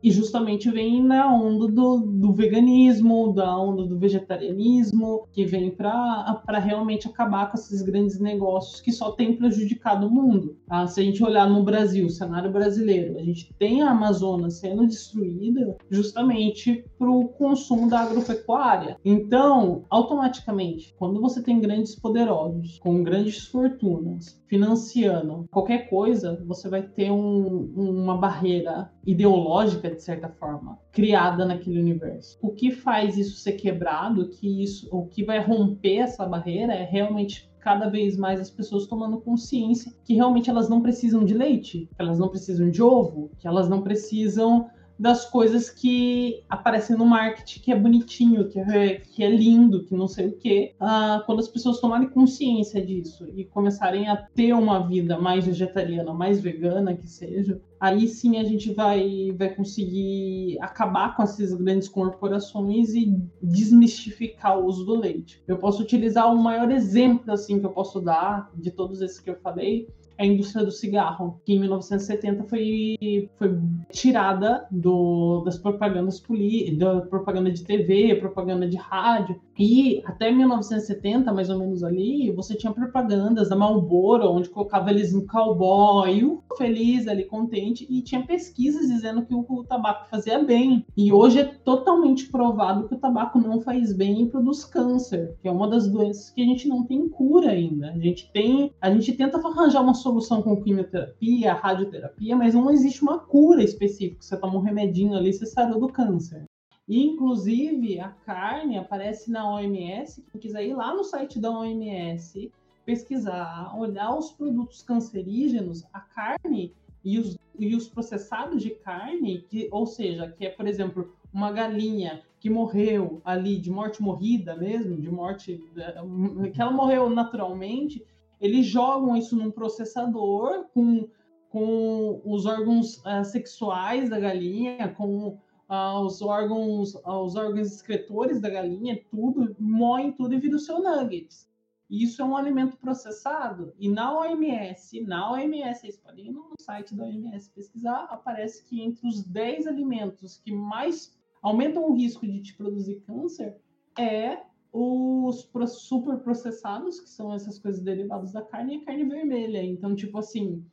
[0.03, 6.59] E justamente vem na onda do, do veganismo, da onda do vegetarianismo, que vem para
[6.59, 10.57] realmente acabar com esses grandes negócios que só tem prejudicado o mundo.
[10.67, 10.87] Tá?
[10.87, 15.77] Se a gente olhar no Brasil, cenário brasileiro, a gente tem a Amazônia sendo destruída
[15.91, 18.97] justamente para o consumo da agropecuária.
[19.05, 26.83] Então, automaticamente, quando você tem grandes poderosos com grandes fortunas financiando qualquer coisa, você vai
[26.83, 32.37] ter um, uma barreira ideológica de certa forma, criada naquele universo.
[32.43, 36.85] O que faz isso ser quebrado, que isso, o que vai romper essa barreira é
[36.85, 41.89] realmente cada vez mais as pessoas tomando consciência que realmente elas não precisam de leite,
[41.95, 44.69] que elas não precisam de ovo, que elas não precisam
[45.01, 49.95] das coisas que aparecem no marketing, que é bonitinho, que é, que é lindo, que
[49.95, 50.75] não sei o quê.
[50.79, 56.13] Ah, quando as pessoas tomarem consciência disso e começarem a ter uma vida mais vegetariana,
[56.13, 61.89] mais vegana que seja, aí sim a gente vai, vai conseguir acabar com essas grandes
[61.89, 65.43] corporações e desmistificar o uso do leite.
[65.49, 69.31] Eu posso utilizar o maior exemplo assim que eu posso dar de todos esses que
[69.31, 69.89] eu falei,
[70.21, 73.59] a indústria do cigarro, que em 1970 foi, foi
[73.91, 79.41] tirada do, das propagandas políticas, da propaganda de TV, propaganda de rádio.
[79.59, 85.15] E até 1970, mais ou menos ali, você tinha propagandas da Marlboro, onde colocava eles
[85.15, 90.85] no cowboy, feliz ali, contente, e tinha pesquisas dizendo que o, o tabaco fazia bem.
[90.95, 95.49] E hoje é totalmente provado que o tabaco não faz bem e produz câncer, que
[95.49, 97.91] é uma das doenças que a gente não tem cura ainda.
[97.91, 102.71] A gente tem, a gente tenta arranjar uma solução solução com quimioterapia, radioterapia, mas não
[102.71, 104.21] existe uma cura específica.
[104.21, 106.45] Você toma um remedinho ali, você sai do câncer.
[106.89, 110.25] E, inclusive, a carne aparece na OMS.
[110.33, 112.51] Quem quiser ir lá no site da OMS,
[112.85, 119.69] pesquisar, olhar os produtos cancerígenos, a carne e os, e os processados de carne, que,
[119.71, 125.01] ou seja, que é, por exemplo, uma galinha que morreu ali de morte morrida mesmo,
[125.01, 128.05] de morte eh, que ela morreu naturalmente,
[128.41, 131.09] eles jogam isso num processador com,
[131.49, 135.39] com os órgãos uh, sexuais da galinha, com
[135.69, 140.61] uh, os órgãos uh, os órgãos excretores da galinha, tudo, moem tudo e vira o
[140.61, 141.51] seu nuggets.
[141.91, 143.75] Isso é um alimento processado.
[143.77, 148.81] E na OMS, na OMS, vocês podem ir no site da OMS pesquisar, aparece que
[148.81, 153.57] entre os 10 alimentos que mais aumentam o risco de te produzir câncer
[153.99, 154.39] é
[154.73, 159.63] os super processados, que são essas coisas derivadas da carne, e a carne vermelha.
[159.63, 160.65] Então, tipo assim,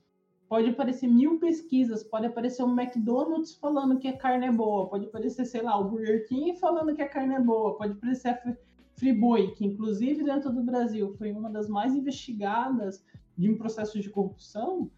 [0.48, 5.06] pode aparecer mil pesquisas, pode aparecer o McDonald's falando que a carne é boa, pode
[5.06, 8.58] aparecer, sei lá, o Burger King falando que a carne é boa, pode aparecer a
[8.96, 13.04] Friboi, que inclusive dentro do Brasil foi uma das mais investigadas
[13.38, 14.90] de um processo de corrupção,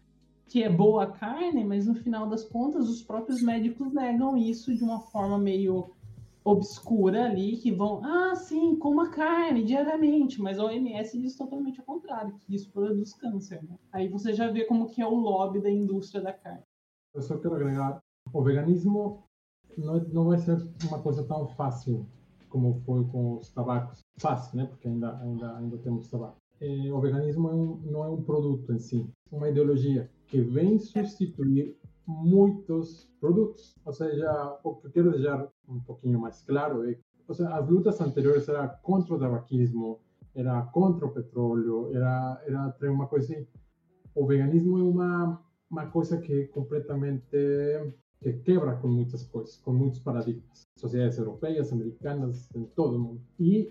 [0.48, 4.74] que é boa a carne, mas no final das contas os próprios médicos negam isso
[4.74, 5.92] de uma forma meio
[6.44, 11.86] obscura ali que vão, ah, sim, coma carne diariamente, mas a OMS diz totalmente ao
[11.86, 13.62] contrário, que isso produz câncer.
[13.62, 13.76] Né?
[13.92, 16.62] Aí você já vê como que é o lobby da indústria da carne.
[17.14, 18.00] Eu só quero agregar,
[18.32, 19.24] o veganismo
[19.76, 20.56] não, não vai ser
[20.88, 22.06] uma coisa tão fácil
[22.48, 24.00] como foi com os tabacos.
[24.18, 24.66] Fácil, né?
[24.66, 26.36] Porque ainda, ainda, ainda temos tabaco.
[26.60, 30.42] É, o veganismo é um, não é um produto em si, é uma ideologia que
[30.42, 31.74] vem substituir
[32.10, 33.76] muitos produtos.
[33.84, 36.98] Ou seja, o que eu quero deixar um pouquinho mais claro é
[37.30, 40.00] ou seja, as lutas anteriores eram contra o tabaquismo,
[40.34, 43.46] era contra o petróleo, era, era uma coisa assim.
[44.16, 45.40] O veganismo é uma,
[45.70, 47.22] uma coisa que completamente
[48.20, 50.66] que quebra com muitas coisas, com muitos paradigmas.
[50.76, 53.20] Sociedades europeias, americanas, em todo o mundo.
[53.38, 53.68] E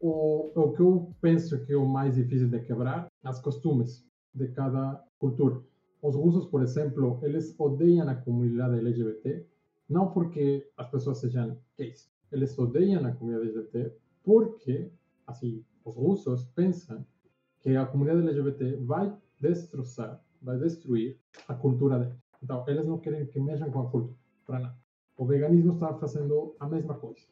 [0.00, 4.48] o, o que eu penso que é o mais difícil de quebrar, as costumes de
[4.48, 5.62] cada cultura.
[6.02, 9.46] Os russos, por exemplo, eles odeiam a comunidade LGBT,
[9.88, 13.94] não porque as pessoas sejam gays, eles odeiam a comunidade LGBT
[14.24, 14.90] porque,
[15.24, 17.06] assim, os russos pensam
[17.60, 22.18] que a comunidade LGBT vai destroçar, vai destruir a cultura deles.
[22.42, 24.76] Então, eles não querem que mexam com a cultura, para nada.
[25.16, 27.22] O veganismo está fazendo a mesma coisa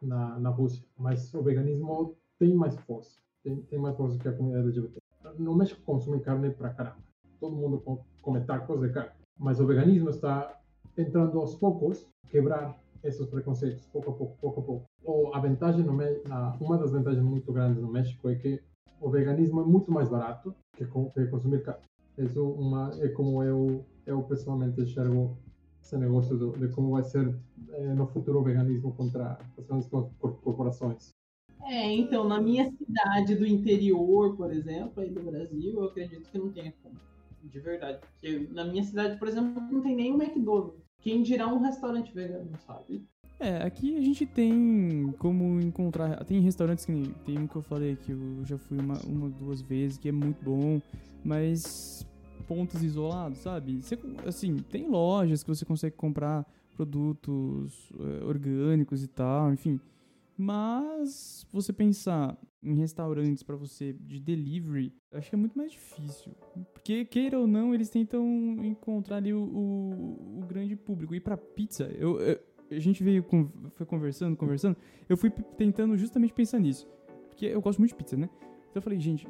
[0.00, 4.32] na, na Rússia, mas o veganismo tem mais força, tem, tem mais força que a
[4.32, 5.00] comunidade LGBT.
[5.36, 7.09] No México consome carne para caramba
[7.40, 7.82] todo mundo
[8.20, 9.12] come tacos de carne.
[9.38, 10.60] Mas o veganismo está
[10.96, 14.84] entrando aos poucos quebrar esses preconceitos, pouco a pouco, pouco a pouco.
[15.04, 15.92] Ou a vantagem no
[16.60, 18.60] uma das vantagens muito grandes no México é que
[19.00, 21.82] o veganismo é muito mais barato que, consumir carne.
[22.18, 25.38] Isso uma, é como eu, eu pessoalmente enxergo
[25.82, 27.34] esse negócio do, de como vai ser
[27.72, 31.10] eh, no futuro o veganismo contra as grandes corporações.
[31.64, 36.38] É, então, na minha cidade do interior, por exemplo, aí do Brasil, eu acredito que
[36.38, 36.94] não tenha como
[37.50, 37.98] de verdade.
[38.12, 40.80] Porque na minha cidade, por exemplo, não tem nem um McDonald's.
[41.00, 43.06] Quem dirá um restaurante vegano, sabe?
[43.38, 46.22] É, aqui a gente tem como encontrar.
[46.24, 46.92] Tem restaurantes que
[47.24, 50.12] tem um que eu falei que eu já fui uma, uma duas vezes, que é
[50.12, 50.80] muito bom,
[51.24, 52.06] mas
[52.46, 53.80] pontos isolados, sabe?
[53.80, 56.44] Você, assim, tem lojas que você consegue comprar
[56.76, 59.80] produtos é, orgânicos e tal, enfim.
[60.40, 66.32] Mas você pensar em restaurantes para você de delivery, acho que é muito mais difícil.
[66.72, 68.24] Porque, queira ou não, eles tentam
[68.64, 71.14] encontrar ali o, o, o grande público.
[71.14, 73.22] E para pizza, eu, eu, a gente veio
[73.72, 74.78] foi conversando, conversando,
[75.10, 76.88] eu fui tentando justamente pensar nisso.
[77.28, 78.30] Porque eu gosto muito de pizza, né?
[78.70, 79.28] Então eu falei, gente,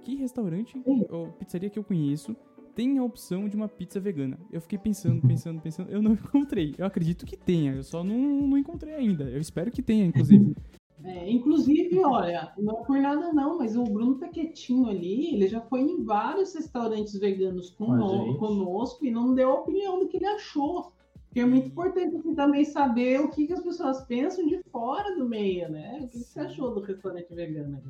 [0.00, 0.80] que restaurante
[1.10, 2.34] ou pizzaria que eu conheço
[2.76, 4.38] tem a opção de uma pizza vegana.
[4.52, 5.90] Eu fiquei pensando, pensando, pensando.
[5.90, 6.74] Eu não encontrei.
[6.76, 7.72] Eu acredito que tenha.
[7.72, 8.16] Eu só não,
[8.46, 9.24] não encontrei ainda.
[9.24, 10.54] Eu espero que tenha, inclusive.
[11.02, 15.46] É, inclusive, olha, não é por nada não, mas o Bruno tá quietinho ali, ele
[15.46, 20.16] já foi em vários restaurantes veganos cono conosco e não deu a opinião do que
[20.16, 20.92] ele achou.
[21.26, 25.14] Porque é muito importante assim, também saber o que, que, as pessoas pensam de fora
[25.16, 26.00] do meio, né?
[26.02, 27.80] O que, que você achou do restaurante vegano?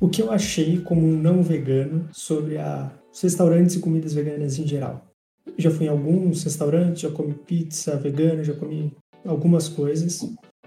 [0.00, 4.58] O que eu achei como um não vegano sobre a, os restaurantes e comidas veganas
[4.58, 5.06] em geral.
[5.56, 8.92] Já fui em alguns restaurantes, já comi pizza vegana, já comi
[9.24, 10.20] algumas coisas.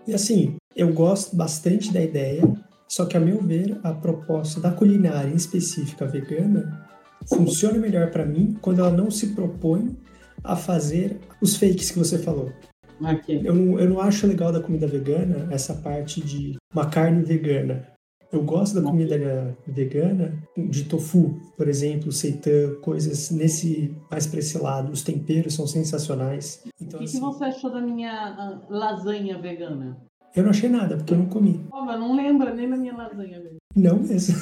[0.08, 2.42] E assim, eu gosto bastante da ideia,
[2.88, 6.88] só que, a meu ver, a proposta da culinária em específica vegana
[7.28, 9.98] funciona melhor para mim quando ela não se propõe
[10.44, 12.54] a fazer os fakes que você falou.
[13.02, 13.42] Okay.
[13.44, 17.86] Eu, não, eu não acho legal da comida vegana essa parte de uma carne vegana.
[18.32, 24.58] Eu gosto da comida vegana, de tofu, por exemplo, seitan, coisas nesse mais para esse
[24.58, 24.92] lado.
[24.92, 26.64] Os temperos são sensacionais.
[26.82, 29.98] Então, o que, assim, que você achou da minha ah, lasanha vegana?
[30.36, 31.66] Eu não achei nada, porque eu não comi.
[31.72, 33.58] Oh, mas não lembra nem da minha lasanha vegana.
[33.76, 34.36] Não mesmo.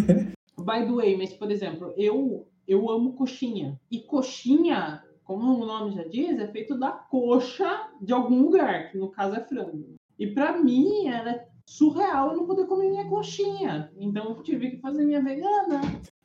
[0.58, 3.78] By the way, mas por exemplo, eu, eu amo coxinha.
[3.90, 8.96] E coxinha, como o nome já diz, é feito da coxa de algum lugar, que
[8.96, 9.96] no caso é frango.
[10.18, 13.92] E para mim era surreal eu não poder comer minha coxinha.
[13.98, 15.82] Então eu tive que fazer minha vegana.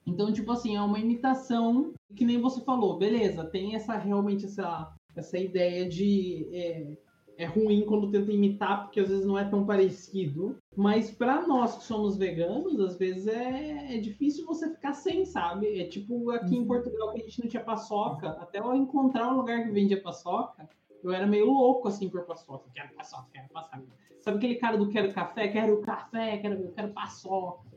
[0.08, 4.94] Então, tipo assim, é uma imitação que nem você falou, beleza, tem essa realmente essa,
[5.16, 6.98] essa ideia de é,
[7.38, 10.58] é ruim quando tenta imitar, porque às vezes não é tão parecido.
[10.76, 15.80] Mas para nós que somos veganos, às vezes é, é difícil você ficar sem, sabe?
[15.80, 16.68] É tipo aqui em uhum.
[16.68, 20.70] Portugal que a gente não tinha paçoca, até eu encontrar um lugar que vendia paçoca,
[21.04, 22.70] eu era meio louco assim por paçoca.
[22.74, 24.04] Quero paçoca, quero paçoca.
[24.24, 25.50] Sabe aquele cara do quero café?
[25.50, 27.70] Quero café, quero, quero paçoca.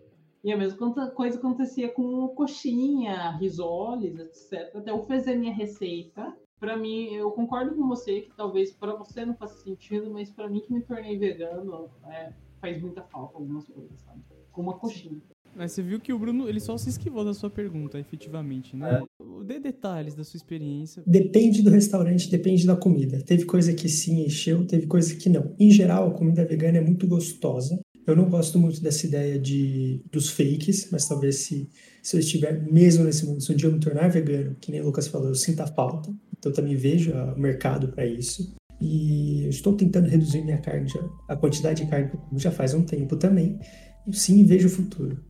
[0.44, 4.76] E a mesma coisa acontecia com coxinha, risoles, etc.
[4.76, 6.36] Até eu fazer minha receita.
[6.61, 10.49] Para mim, eu concordo com você que talvez para você não faça sentido, mas para
[10.49, 14.22] mim que me tornei vegano, é, faz muita falta algumas coisas, sabe?
[14.53, 15.20] Como uma coxinha.
[15.57, 19.00] Mas você viu que o Bruno, ele só se esquivou da sua pergunta, efetivamente, né?
[19.02, 19.44] É.
[19.44, 21.02] Dê detalhes da sua experiência.
[21.07, 23.22] Depende do restaurante, depende da comida.
[23.22, 25.54] Teve coisa que sim encheu, teve coisa que não.
[25.59, 27.80] Em geral, a comida vegana é muito gostosa.
[28.07, 31.68] Eu não gosto muito dessa ideia de dos fakes, mas talvez se,
[32.02, 34.80] se eu estiver mesmo nesse mundo, se um dia eu me tornar vegano, que nem
[34.80, 36.11] o Lucas falou, eu sinta falta.
[36.38, 38.54] Então eu também vejo o mercado para isso.
[38.80, 42.50] E estou tentando reduzir minha carne, já, a quantidade de carne que eu como já
[42.50, 43.59] faz um tempo também.
[44.07, 45.26] Eu sim vejo o futuro.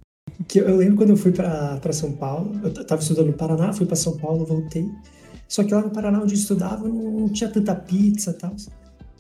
[0.47, 3.87] Que eu lembro quando eu fui para São Paulo, eu estava estudando no Paraná, fui
[3.87, 4.91] para São Paulo, voltei.
[5.49, 8.55] Só que lá no Paraná, onde eu estudava, não tinha tanta pizza e tal.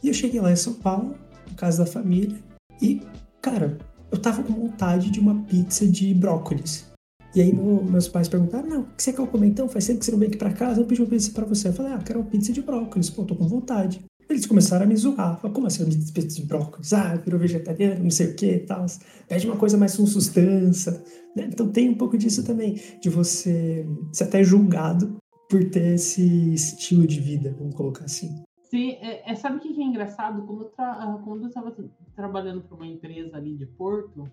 [0.02, 1.14] E eu cheguei lá em São Paulo,
[1.48, 2.36] na casa da família,
[2.82, 3.00] e,
[3.40, 3.78] cara,
[4.10, 6.86] eu tava com vontade de uma pizza de brócolis.
[7.34, 9.68] E aí meu, meus pais perguntaram, não, o que você quer comer então?
[9.68, 11.68] Faz tempo que você não vem aqui pra casa, eu pedi uma pizza pra você.
[11.68, 14.04] Eu falei, ah, quero uma pizza de brócolis, pô, tô com vontade.
[14.28, 15.36] Eles começaram a me zoar.
[15.36, 16.92] Falaram, como assim uma pizza de brócolis?
[16.92, 18.84] Ah, virou vegetariano, não sei o que e tal.
[19.28, 20.92] Pede uma coisa mais com substância.
[21.34, 21.48] Né?
[21.48, 25.16] Então tem um pouco disso também, de você ser até julgado
[25.48, 28.44] por ter esse estilo de vida, vamos colocar assim.
[28.62, 30.42] Sim, é, é, sabe o que é engraçado?
[30.42, 31.76] Quando eu, tra quando eu tava
[32.16, 34.28] trabalhando para uma empresa ali de Porto,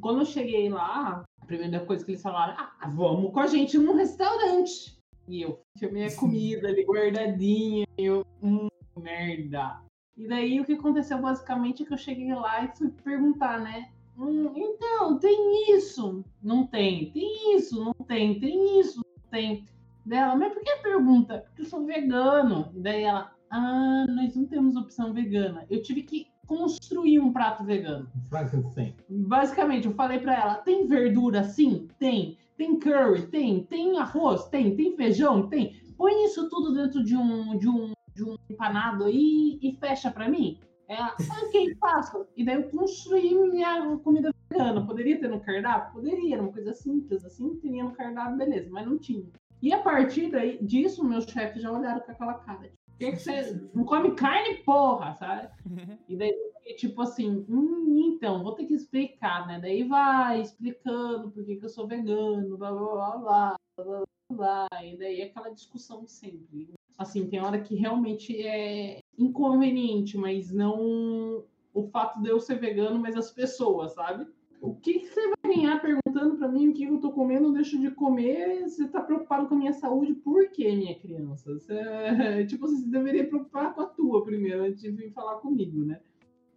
[0.00, 3.76] quando eu cheguei lá, a primeira coisa que eles falaram, ah, vamos com a gente
[3.76, 4.98] num restaurante.
[5.28, 9.80] E eu tinha minha comida ali guardadinha, eu, hum, merda.
[10.16, 13.90] E daí o que aconteceu basicamente é que eu cheguei lá e fui perguntar, né?
[14.16, 16.24] Hum, então, tem isso?
[16.42, 17.10] Não tem.
[17.10, 17.84] Tem isso?
[17.84, 18.38] Não tem.
[18.38, 19.00] Tem isso?
[19.04, 19.66] Não tem.
[20.06, 21.44] Dela, mas por que pergunta?
[21.46, 22.70] Porque eu sou vegano.
[22.74, 25.66] E daí ela, ah, nós não temos opção vegana.
[25.68, 28.08] Eu tive que construir um prato vegano.
[28.28, 28.94] Frankenstein.
[29.08, 31.42] Basicamente, eu falei para ela, tem verdura?
[31.42, 32.36] Sim, tem.
[32.56, 33.26] Tem curry?
[33.26, 33.64] Tem.
[33.64, 34.46] Tem arroz?
[34.48, 34.76] Tem.
[34.76, 35.48] Tem feijão?
[35.48, 35.74] Tem.
[35.96, 40.28] Põe isso tudo dentro de um, de um de um empanado aí e fecha para
[40.28, 40.58] mim?
[40.88, 42.26] É, ok, faço.
[42.36, 44.84] E daí eu construí minha comida vegana.
[44.86, 45.94] Poderia ter no cardápio?
[45.94, 49.24] Poderia, era uma coisa simples assim, teria no cardápio, beleza, mas não tinha.
[49.62, 52.70] E a partir daí, disso, meus chefes já olharam com aquela cara.
[52.98, 55.48] Tipo, que, você não come carne, porra, sabe?
[56.08, 56.32] E daí,
[56.76, 59.58] tipo assim, hum, então, vou ter que explicar, né?
[59.58, 64.04] Daí vai explicando por que, que eu sou vegano, blá blá blá blá, blá blá
[64.30, 64.84] blá.
[64.84, 66.74] E daí aquela discussão sempre.
[66.96, 73.00] Assim, tem hora que realmente é inconveniente, mas não o fato de eu ser vegano,
[73.00, 74.26] mas as pessoas, sabe?
[74.60, 77.78] O que, que você vai ganhar perguntando para mim o que eu tô comendo, deixo
[77.78, 78.62] de comer?
[78.62, 80.14] Você tá preocupado com a minha saúde?
[80.14, 81.52] Por quê, minha criança?
[81.52, 81.74] Você,
[82.48, 86.00] tipo, você deveria preocupar com a tua primeiro, antes de vir falar comigo, né?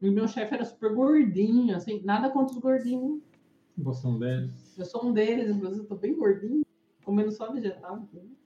[0.01, 3.19] E meu chefe era super gordinho, assim, nada contra os gordinhos.
[3.77, 4.77] Você é um deles?
[4.77, 6.63] Eu sou um deles, inclusive eu tô bem gordinho,
[7.03, 7.97] comendo só vegetal.
[7.97, 8.36] Entendeu?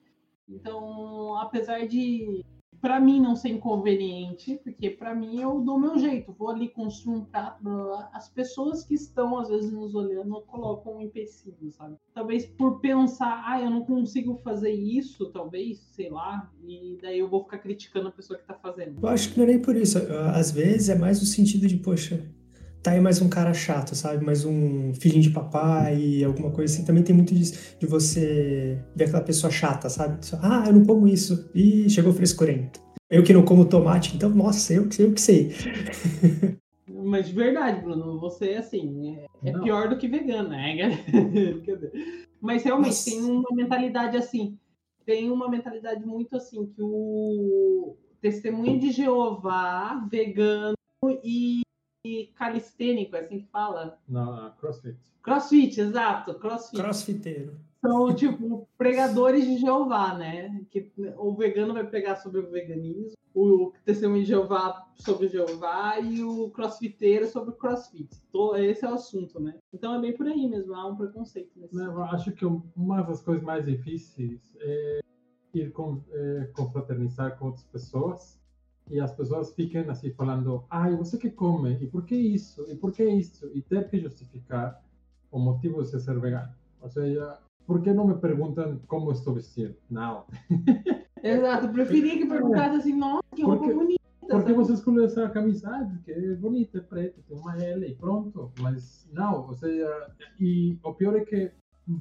[0.51, 2.43] Então, apesar de
[2.81, 7.17] para mim não ser inconveniente, porque para mim eu dou meu jeito, vou ali construir
[7.17, 7.63] um prato,
[8.11, 11.95] as pessoas que estão às vezes nos olhando colocam um empecilho, sabe?
[12.11, 17.29] Talvez por pensar, ah, eu não consigo fazer isso, talvez, sei lá, e daí eu
[17.29, 18.99] vou ficar criticando a pessoa que tá fazendo.
[18.99, 19.99] Eu acho que não é nem por isso,
[20.33, 22.25] às vezes é mais no sentido de, poxa,
[22.81, 24.25] tá aí mais um cara chato, sabe?
[24.25, 26.85] Mais um filhinho de papai, alguma coisa assim.
[26.85, 30.19] Também tem muito disso, de você ver aquela pessoa chata, sabe?
[30.41, 31.49] Ah, eu não como isso.
[31.53, 32.81] Ih, chegou frescurento.
[33.09, 35.51] Eu que não como tomate, então, nossa, eu, eu que sei.
[36.87, 40.97] Mas de verdade, Bruno, você, assim, é, é pior do que vegano, né?
[42.39, 43.09] Mas realmente nossa.
[43.09, 44.57] tem uma mentalidade assim,
[45.05, 50.75] tem uma mentalidade muito assim, que o testemunho de Jeová, vegano
[51.23, 51.61] e
[52.35, 53.99] calistênico, é assim que fala?
[54.07, 54.97] Não, crossfit.
[55.21, 56.81] Crossfit, exato, crossfit.
[56.81, 57.55] Crossfiteiro.
[57.79, 60.63] São, tipo, pregadores de Jeová, né?
[60.69, 66.23] Que o vegano vai pregar sobre o veganismo, o testemunho de Jeová sobre Jeová e
[66.23, 68.09] o crossfiteiro sobre o crossfit.
[68.29, 69.55] Então, esse é o assunto, né?
[69.73, 71.51] Então é bem por aí mesmo, há um preconceito.
[71.55, 74.99] Nesse Não, eu acho que uma das coisas mais difíceis é
[75.53, 78.40] ir com, é, confraternizar com outras pessoas
[78.89, 82.75] e as pessoas ficam assim falando, ai, você que come, e por que isso, e
[82.75, 84.81] por que isso, e ter que justificar
[85.31, 86.53] o motivo de ser vegano.
[86.81, 89.75] Ou seja, por que não me perguntam como estou vestido?
[89.89, 90.25] Não.
[91.23, 94.01] Exato, preferia que perguntasse assim, nossa, que roupa porque, bonita.
[94.27, 97.95] Porque você escolheu essa camisa, ah, porque é bonita, é preta, tem uma L e
[97.95, 98.51] pronto.
[98.59, 101.51] Mas não, ou seja, e o pior é que,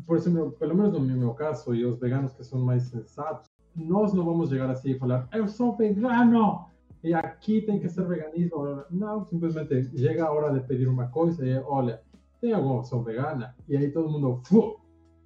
[0.07, 3.50] por exemplo, pelo menos no meu caso, e os veganos que são mais sensatos,
[3.85, 6.67] nós não vamos chegar assim e falar, eu sou vegano,
[7.03, 8.85] e aqui tem que ser veganismo.
[8.91, 12.03] Não, simplesmente chega a hora de pedir uma coisa e olha,
[12.41, 13.55] tem alguma opção vegana?
[13.69, 14.79] E aí todo mundo fu,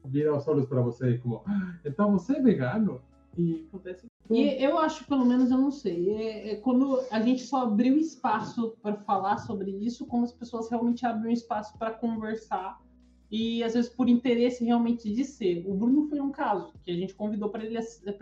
[0.04, 3.00] vira os olhos para você como, ah, então você é vegano?
[3.36, 4.06] E acontece.
[4.30, 7.98] E eu acho, pelo menos, eu não sei, é, é quando a gente só abriu
[7.98, 12.80] espaço para falar sobre isso, como as pessoas realmente abrem espaço para conversar
[13.30, 15.64] e às vezes por interesse realmente de ser.
[15.66, 17.78] O Bruno foi um caso que a gente convidou para ele,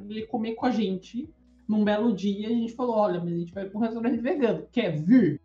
[0.08, 1.28] ele comer com a gente
[1.68, 4.66] num belo dia, a gente falou: olha, mas a gente vai para um restaurante vegano,
[4.70, 5.40] quer vir?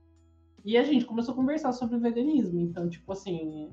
[0.65, 2.59] E a gente começou a conversar sobre veganismo.
[2.59, 3.69] Então, tipo assim,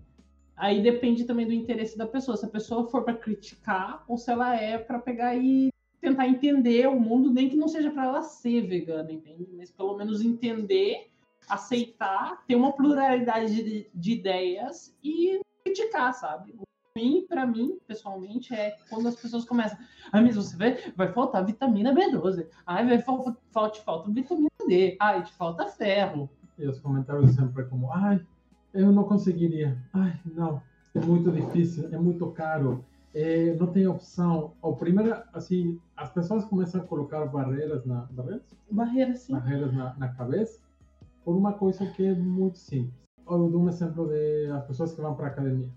[0.56, 2.36] aí depende também do interesse da pessoa.
[2.36, 5.70] Se a pessoa for para criticar ou se ela é para pegar e
[6.00, 9.48] tentar entender o mundo, nem que não seja para ela ser vegana, entende?
[9.56, 11.08] Mas pelo menos entender,
[11.48, 16.54] aceitar, ter uma pluralidade de, de ideias e criticar, sabe?
[16.96, 19.76] ruim para mim, pessoalmente, é quando as pessoas começam.
[20.12, 22.46] Ah, mas você vai, vai faltar vitamina B12.
[22.64, 24.96] Ai, vai falta, falta, falta vitamina D.
[25.00, 26.30] Ai, te falta ferro.
[26.56, 28.24] E os comentários sempre como, ai,
[28.72, 29.76] eu não conseguiria.
[29.92, 30.62] Ai, não,
[30.94, 32.84] é muito difícil, é muito caro.
[33.12, 34.52] É, não tem opção.
[34.62, 39.32] O primeiro, assim, as pessoas começam a colocar barreiras na barreiras, barreiras, sim.
[39.32, 40.60] barreiras na, na cabeça
[41.24, 43.03] por uma coisa que é muito simples.
[43.28, 45.70] Eu dou um exemplo de as pessoas que vão para a academia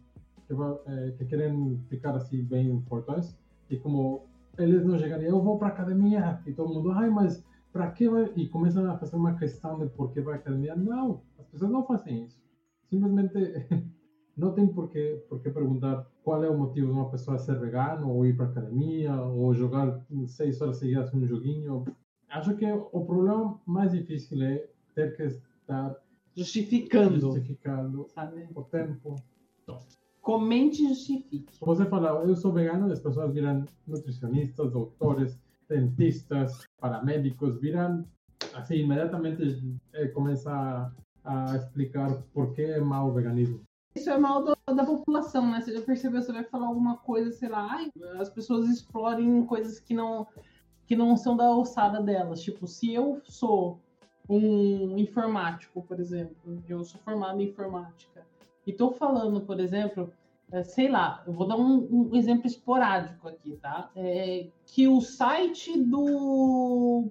[0.48, 0.54] que,
[0.86, 3.38] é, que querem ficar assim bem fortes
[3.70, 4.26] e como
[4.58, 8.32] eles não chegariam, eu vou para academia e todo mundo, ai, mas para que vai?
[8.36, 10.76] E começam a fazer uma questão de por que vai à academia.
[10.76, 12.42] Não, as pessoas não fazem isso.
[12.90, 13.34] Simplesmente
[14.36, 17.60] não tem por que, por que perguntar qual é o motivo de uma pessoa ser
[17.60, 21.86] vegano ou ir para academia ou jogar seis horas seguidas um joguinho.
[22.30, 25.96] Acho que o problema mais difícil é ter que estar
[26.38, 28.48] justificando, justificando sabe?
[28.54, 29.16] o tempo.
[30.22, 31.58] Comente e justifique.
[31.60, 38.06] Você fala, eu sou vegano, as pessoas viram nutricionistas, doutores, dentistas, paramédicos, viram,
[38.54, 40.52] assim, imediatamente é, começa
[41.24, 43.62] a, a, explicar por que é mal o veganismo.
[43.96, 45.62] Isso é mal do, da população, né?
[45.62, 49.80] Você já percebeu, você vai falar alguma coisa, sei lá, ai, as pessoas explorem coisas
[49.80, 50.28] que não,
[50.86, 52.42] que não são da alçada delas.
[52.42, 53.80] Tipo, se eu sou
[54.30, 56.36] um informático, por exemplo,
[56.68, 58.26] eu sou formado em informática,
[58.66, 60.12] e estou falando, por exemplo,
[60.52, 63.92] é, sei lá, eu vou dar um, um exemplo esporádico aqui, tá?
[63.96, 67.10] É, que o site do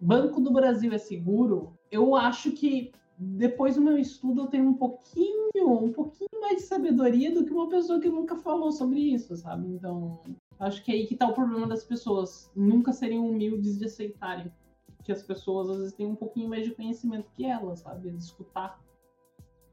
[0.00, 4.74] Banco do Brasil é seguro, eu acho que depois do meu estudo eu tenho um
[4.74, 9.36] pouquinho, um pouquinho mais de sabedoria do que uma pessoa que nunca falou sobre isso,
[9.36, 9.68] sabe?
[9.68, 10.20] Então,
[10.58, 14.50] acho que é aí que tá o problema das pessoas, nunca serem humildes de aceitarem
[15.02, 18.10] que as pessoas às vezes têm um pouquinho mais de conhecimento que elas, sabe?
[18.10, 18.80] De escutar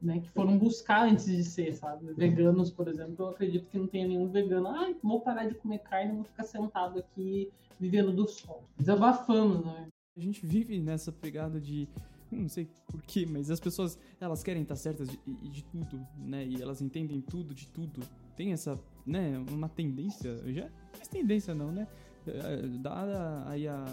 [0.02, 2.14] né, que foram buscar antes de ser, sabe?
[2.14, 4.68] Veganos, por exemplo, eu acredito que não tenha nenhum vegano.
[4.68, 8.64] Ai, vou parar de comer carne, vou ficar sentado aqui vivendo do sol.
[8.78, 9.88] Desabafando, né?
[10.16, 11.88] A gente vive nessa pegada de
[12.32, 15.18] não sei porquê, mas as pessoas elas querem estar certas de,
[15.50, 16.46] de, tudo, né?
[16.46, 18.02] E elas entendem tudo de tudo.
[18.36, 21.88] Tem essa, né, uma tendência, já é tendência não, né?
[22.28, 23.86] é, dada aí a,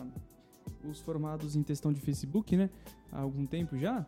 [0.88, 2.70] os formados em textão de Facebook, né?
[3.10, 4.06] Há algum tempo já.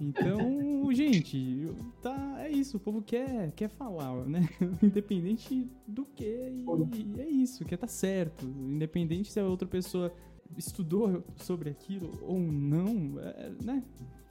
[0.00, 1.68] Então, gente,
[2.00, 2.76] tá, é isso.
[2.76, 4.48] O povo quer, quer falar, né?
[4.82, 8.46] Independente do que, e, é isso, quer tá certo.
[8.46, 10.12] Independente se a outra pessoa
[10.56, 13.82] estudou sobre aquilo ou não, é, né?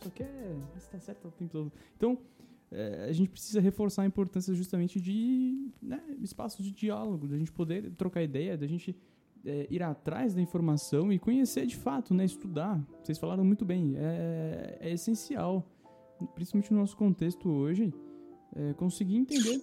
[0.02, 1.72] Só quer estar certo o tempo todo.
[1.96, 2.18] Então,
[2.72, 7.52] é, a gente precisa reforçar a importância justamente de né, espaços de diálogo, da gente
[7.52, 8.96] poder trocar ideia, da gente
[9.46, 12.82] é, ir atrás da informação e conhecer de fato, né, estudar.
[13.04, 15.66] Vocês falaram muito bem, é, é essencial,
[16.36, 17.94] principalmente no nosso contexto hoje,
[18.56, 19.62] é, conseguir entender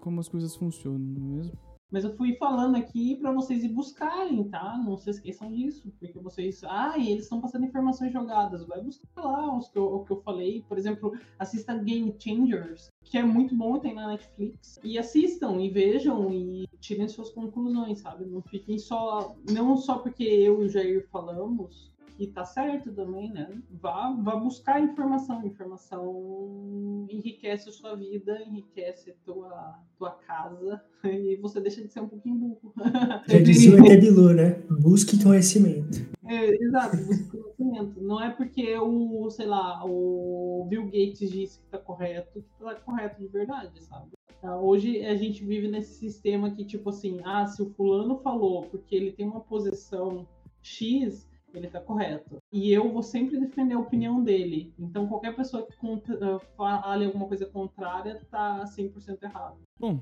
[0.00, 1.67] como as coisas funcionam, não é mesmo?
[1.90, 4.76] Mas eu fui falando aqui para vocês ir buscarem, tá?
[4.76, 8.66] Não se esqueçam disso, porque vocês, ah, e eles estão passando informações jogadas.
[8.66, 10.62] Vai buscar lá os que eu, o que eu falei.
[10.68, 14.78] Por exemplo, assista Game Changers, que é muito bom, tem na Netflix.
[14.84, 18.26] E assistam e vejam e tirem suas conclusões, sabe?
[18.26, 23.32] Não fiquem só, não só porque eu e o Jair falamos, e tá certo também,
[23.32, 23.48] né?
[23.70, 25.46] Vá, vá buscar informação.
[25.46, 32.00] Informação enriquece a sua vida, enriquece a tua, tua casa e você deixa de ser
[32.00, 32.74] um pouquinho burro.
[33.28, 34.62] Já dizia o Bilu, né?
[34.68, 36.04] Busque conhecimento.
[36.26, 38.02] É, exato, busque conhecimento.
[38.02, 42.74] Não é porque o, sei lá, o Bill Gates disse que tá correto, que tá
[42.74, 44.10] correto de verdade, sabe?
[44.42, 48.62] Tá, hoje a gente vive nesse sistema que, tipo assim, ah, se o fulano falou
[48.62, 50.26] porque ele tem uma posição
[50.62, 52.36] X, ele está correto.
[52.52, 54.72] E eu vou sempre defender a opinião dele.
[54.78, 59.56] Então, qualquer pessoa que contra, fale alguma coisa contrária está 100% errado.
[59.78, 60.00] Bom,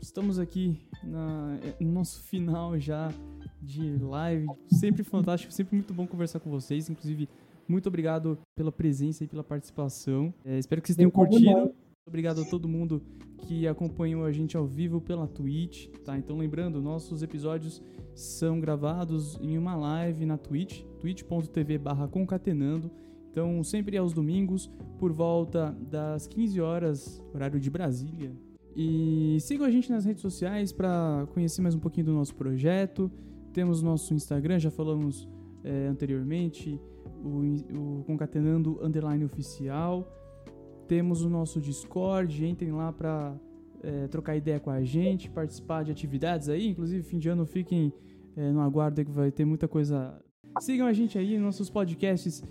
[0.00, 3.08] estamos aqui na, no nosso final já
[3.60, 4.46] de live.
[4.68, 6.88] Sempre fantástico, sempre muito bom conversar com vocês.
[6.88, 7.28] Inclusive,
[7.68, 10.32] muito obrigado pela presença e pela participação.
[10.44, 11.72] É, espero que vocês tenham curtido.
[12.06, 13.02] Obrigado a todo mundo
[13.46, 16.18] que acompanhou a gente ao vivo pela Twitch, tá?
[16.18, 17.82] Então lembrando, nossos episódios
[18.14, 22.90] são gravados em uma live na Twitch, twitch.tv/concatenando.
[23.30, 24.68] Então, sempre aos domingos,
[24.98, 28.32] por volta das 15 horas, horário de Brasília.
[28.74, 33.10] E sigam a gente nas redes sociais para conhecer mais um pouquinho do nosso projeto.
[33.52, 35.28] Temos nosso Instagram, já falamos
[35.62, 36.80] é, anteriormente,
[37.22, 40.08] o, o Concatenando Underline Oficial.
[40.90, 43.32] Temos o nosso Discord, entrem lá para
[43.80, 46.66] é, trocar ideia com a gente, participar de atividades aí.
[46.66, 47.92] Inclusive, fim de ano, fiquem
[48.36, 50.20] é, no aguardo que vai ter muita coisa.
[50.58, 52.42] Sigam a gente aí nos nossos podcasts.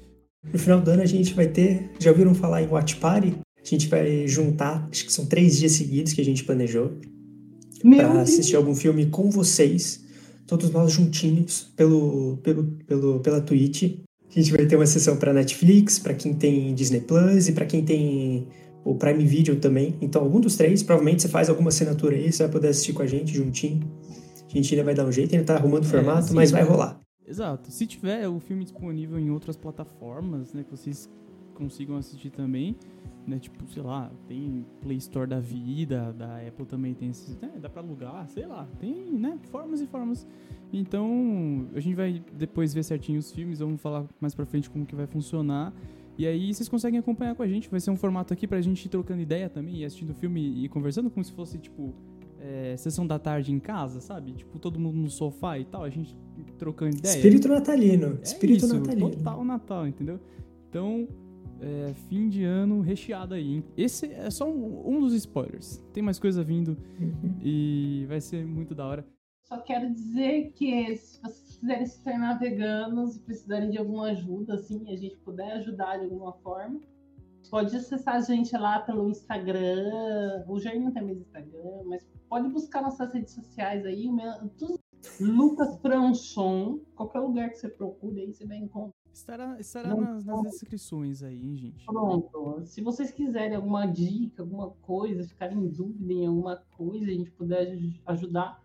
[0.42, 1.92] No final do ano a gente vai ter.
[2.00, 3.36] Já ouviram falar em Watch Party?
[3.62, 6.94] A gente vai juntar, acho que são três dias seguidos que a gente planejou.
[7.84, 10.06] para assistir algum filme com vocês,
[10.48, 14.00] todos nós juntinhos pelo, pelo, pelo, pela Twitch.
[14.30, 17.66] A gente vai ter uma sessão para Netflix, para quem tem Disney Plus e para
[17.66, 18.48] quem tem
[18.86, 19.96] o Prime Video também.
[20.00, 23.02] Então, algum dos três, provavelmente você faz alguma assinatura aí, você vai poder assistir com
[23.02, 23.82] a gente juntinho.
[24.48, 26.52] A gente ainda vai dar um jeito, ainda tá arrumando o é, formato, sim, mas
[26.52, 27.00] vai rolar.
[27.28, 27.72] Exato.
[27.72, 31.10] Se tiver o filme disponível em outras plataformas, né, que vocês
[31.54, 32.76] consigam assistir também,
[33.28, 37.52] né, tipo, sei lá, tem Play Store da vida, da Apple também tem esses, né,
[37.60, 40.28] dá para alugar, sei lá, tem, né, formas e formas
[40.72, 44.86] então, a gente vai depois ver certinho os filmes, vamos falar mais pra frente como
[44.86, 45.74] que vai funcionar.
[46.18, 47.70] E aí vocês conseguem acompanhar com a gente.
[47.70, 50.70] Vai ser um formato aqui pra gente ir trocando ideia também, e assistindo filme e
[50.70, 51.94] conversando como se fosse, tipo,
[52.40, 54.34] é, sessão da tarde em casa, sabe?
[54.34, 56.16] Tipo, todo mundo no sofá e tal, a gente
[56.58, 57.16] trocando ideia.
[57.16, 58.20] Espírito natalino.
[58.20, 59.10] É Espírito isso, natalino.
[59.10, 60.20] Total Natal, entendeu?
[60.70, 61.08] Então,
[61.62, 63.56] é, fim de ano recheado aí.
[63.56, 63.64] Hein?
[63.78, 65.84] Esse é só um, um, dos spoilers.
[65.94, 67.36] Tem mais coisa vindo uhum.
[67.42, 69.06] e vai ser muito da hora.
[69.44, 74.54] Só quero dizer que se vocês quiserem se tornar veganos e precisarem de alguma ajuda,
[74.54, 76.80] assim, a gente puder ajudar de alguma forma,
[77.50, 80.44] pode acessar a gente lá pelo Instagram.
[80.48, 84.08] O Jair não tem mais Instagram, mas pode buscar nossas redes sociais aí.
[84.12, 84.32] Meu,
[85.20, 88.99] Lucas Franchon, qualquer lugar que você procure aí, você vai encontrar.
[89.14, 91.86] Estará, estará nas, nas, descrições aí, hein, gente?
[91.86, 92.62] Pronto.
[92.66, 97.32] Se vocês quiserem alguma dica, alguma coisa, ficarem em dúvida em alguma coisa, a gente
[97.32, 98.62] puder ajudar,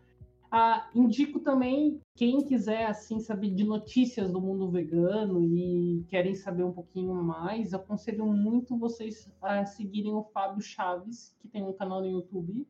[0.51, 6.63] ah, indico também quem quiser assim saber de notícias do mundo vegano e querem saber
[6.63, 12.01] um pouquinho mais, aconselho muito vocês a seguirem o Fábio Chaves, que tem um canal
[12.01, 12.65] no YouTube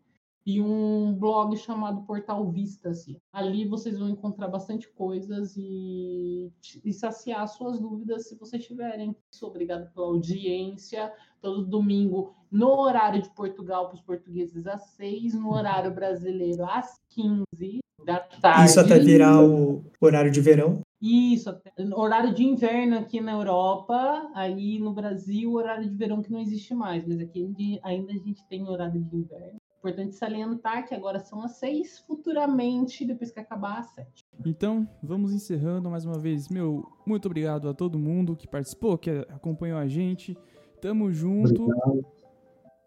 [0.46, 2.90] e um blog chamado Portal Vista.
[2.90, 3.16] Assim.
[3.32, 6.52] Ali vocês vão encontrar bastante coisas e,
[6.84, 9.16] e saciar suas dúvidas se vocês tiverem.
[9.42, 11.12] Obrigado pela audiência.
[11.40, 17.00] Todo domingo, no horário de Portugal, para os portugueses, às seis, no horário brasileiro, às
[17.10, 18.66] 15 da tarde.
[18.66, 20.80] Isso até virar o horário de verão.
[21.00, 21.54] Isso,
[21.94, 26.74] horário de inverno aqui na Europa, aí no Brasil, horário de verão que não existe
[26.74, 27.46] mais, mas aqui
[27.82, 33.04] ainda a gente tem horário de inverno Importante salientar que agora são as seis, futuramente,
[33.04, 34.24] depois que acabar as sete.
[34.46, 36.48] Então, vamos encerrando mais uma vez.
[36.48, 40.38] Meu, muito obrigado a todo mundo que participou, que acompanhou a gente.
[40.80, 41.64] Tamo junto.
[41.64, 42.06] Obrigado.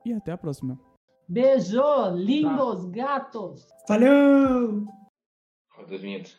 [0.04, 0.80] E até a próxima.
[1.28, 1.84] Beijo,
[2.16, 2.90] lindos tá.
[2.90, 3.68] gatos.
[3.88, 4.88] Valeu!
[5.76, 6.32] Roda a vinheta.